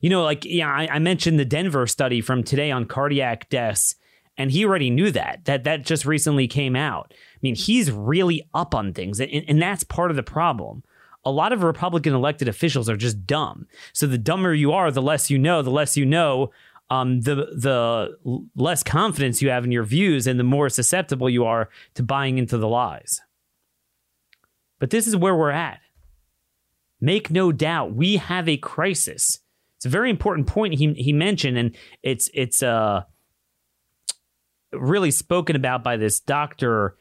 [0.02, 3.96] You know, like yeah, I, I mentioned the Denver study from today on cardiac deaths,
[4.38, 5.46] and he already knew that.
[5.46, 7.14] That that just recently came out.
[7.14, 10.84] I mean, he's really up on things, and, and that's part of the problem.
[11.26, 13.68] A lot of Republican elected officials are just dumb.
[13.92, 15.62] So the dumber you are, the less you know.
[15.62, 16.52] The less you know,
[16.90, 18.18] um, the the
[18.56, 22.38] less confidence you have in your views, and the more susceptible you are to buying
[22.38, 23.20] into the lies.
[24.80, 25.80] But this is where we're at.
[27.02, 29.40] Make no doubt, we have a crisis.
[29.76, 33.04] It's a very important point he he mentioned, and it's it's uh
[34.72, 36.98] really spoken about by this doctor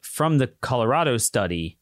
[0.00, 1.78] from the Colorado study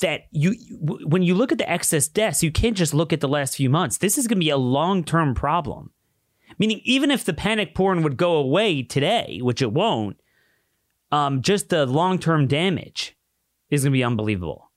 [0.00, 3.28] that you when you look at the excess deaths, you can't just look at the
[3.28, 3.98] last few months.
[3.98, 5.90] This is going to be a long-term problem.
[6.58, 10.20] Meaning even if the panic porn would go away today, which it won't,
[11.10, 13.16] um, just the long-term damage
[13.70, 14.70] is going to be unbelievable.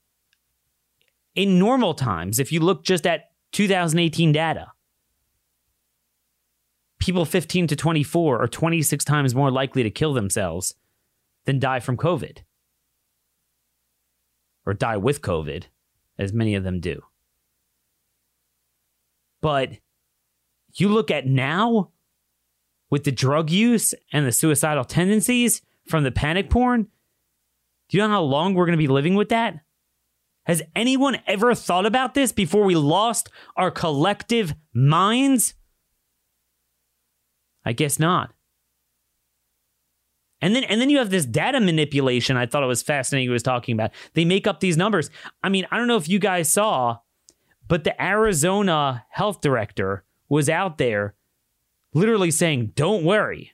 [1.35, 4.71] In normal times, if you look just at 2018 data,
[6.99, 10.75] people 15 to 24 are 26 times more likely to kill themselves
[11.45, 12.39] than die from COVID
[14.65, 15.63] or die with COVID,
[16.19, 17.01] as many of them do.
[19.41, 19.71] But
[20.73, 21.91] you look at now
[22.89, 26.87] with the drug use and the suicidal tendencies from the panic porn,
[27.89, 29.59] do you know how long we're going to be living with that?
[30.45, 35.53] Has anyone ever thought about this before we lost our collective minds?
[37.67, 38.31] I guess not.
[40.39, 42.37] And then and then you have this data manipulation.
[42.37, 43.91] I thought it was fascinating he was talking about.
[44.13, 45.09] They make up these numbers.
[45.43, 46.99] I mean, I don't know if you guys saw,
[47.67, 51.15] but the Arizona health director was out there
[51.93, 53.51] literally saying, "Don't worry.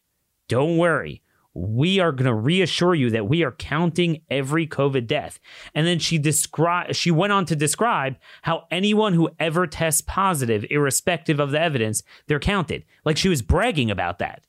[0.48, 1.24] Don't worry.
[1.54, 5.40] We are going to reassure you that we are counting every COVID death."
[5.76, 10.66] And then she described she went on to describe how anyone who ever tests positive,
[10.70, 12.86] irrespective of the evidence, they're counted.
[13.06, 14.46] Like she was bragging about that.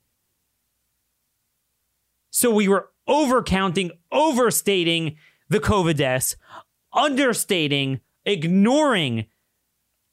[2.31, 5.16] So we were overcounting, overstating
[5.48, 6.36] the COVID deaths,
[6.93, 9.26] understating, ignoring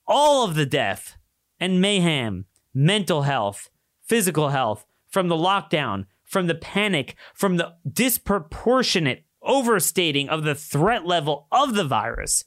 [0.06, 1.18] all of the death
[1.60, 3.70] and mayhem, mental health,
[4.04, 11.06] physical health from the lockdown, from the panic, from the disproportionate overstating of the threat
[11.06, 12.46] level of the virus.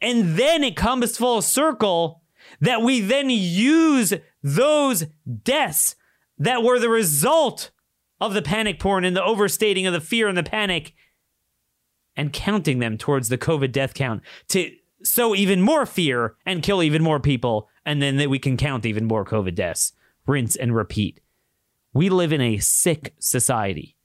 [0.00, 2.22] And then it comes full circle
[2.60, 4.12] that we then use
[4.42, 5.06] those
[5.44, 5.94] deaths
[6.36, 7.70] that were the result
[8.20, 10.94] of the panic porn and the overstating of the fear and the panic
[12.16, 14.72] and counting them towards the COVID death count to
[15.04, 17.68] sow even more fear and kill even more people.
[17.86, 19.92] And then that we can count even more COVID deaths.
[20.26, 21.20] Rinse and repeat.
[21.92, 23.96] We live in a sick society.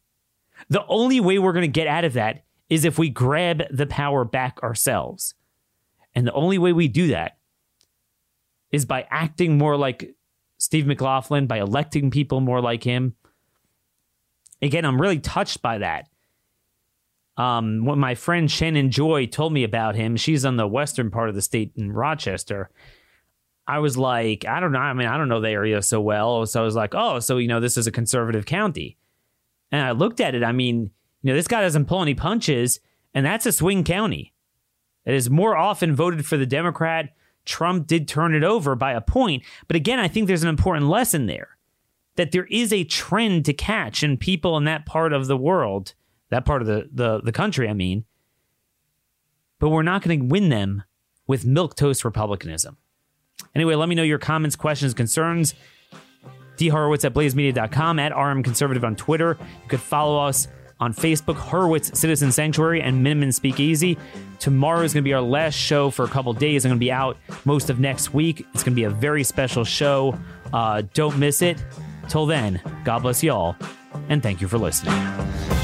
[0.69, 3.85] The only way we're going to get out of that is if we grab the
[3.85, 5.35] power back ourselves.
[6.15, 7.37] And the only way we do that
[8.71, 10.15] is by acting more like
[10.57, 13.15] Steve McLaughlin, by electing people more like him.
[14.61, 16.07] Again, I'm really touched by that.
[17.35, 21.29] Um, what my friend Shannon Joy told me about him, she's on the western part
[21.29, 22.69] of the state in Rochester.
[23.67, 24.79] I was like, I don't know.
[24.79, 26.45] I mean, I don't know the area so well.
[26.45, 28.97] So I was like, oh, so, you know, this is a conservative county.
[29.71, 30.43] And I looked at it.
[30.43, 30.91] I mean,
[31.21, 32.79] you know, this guy doesn't pull any punches,
[33.13, 34.33] and that's a swing county.
[35.05, 37.15] It is more often voted for the Democrat.
[37.45, 39.43] Trump did turn it over by a point.
[39.67, 41.57] But again, I think there's an important lesson there
[42.15, 45.93] that there is a trend to catch in people in that part of the world,
[46.29, 48.05] that part of the, the, the country, I mean.
[49.57, 50.83] But we're not going to win them
[51.25, 52.77] with milquetoast republicanism.
[53.55, 55.55] Anyway, let me know your comments, questions, concerns.
[56.57, 59.37] D Horowitz at blazemedia.com, at RM Conservative on Twitter.
[59.39, 60.47] You could follow us
[60.79, 63.97] on Facebook, Horowitz Citizen Sanctuary, and Miniman Speakeasy.
[64.39, 66.65] Tomorrow is going to be our last show for a couple days.
[66.65, 68.45] I'm going to be out most of next week.
[68.53, 70.17] It's going to be a very special show.
[70.51, 71.63] Uh, don't miss it.
[72.09, 73.55] Till then, God bless y'all,
[74.09, 75.62] and thank you for listening.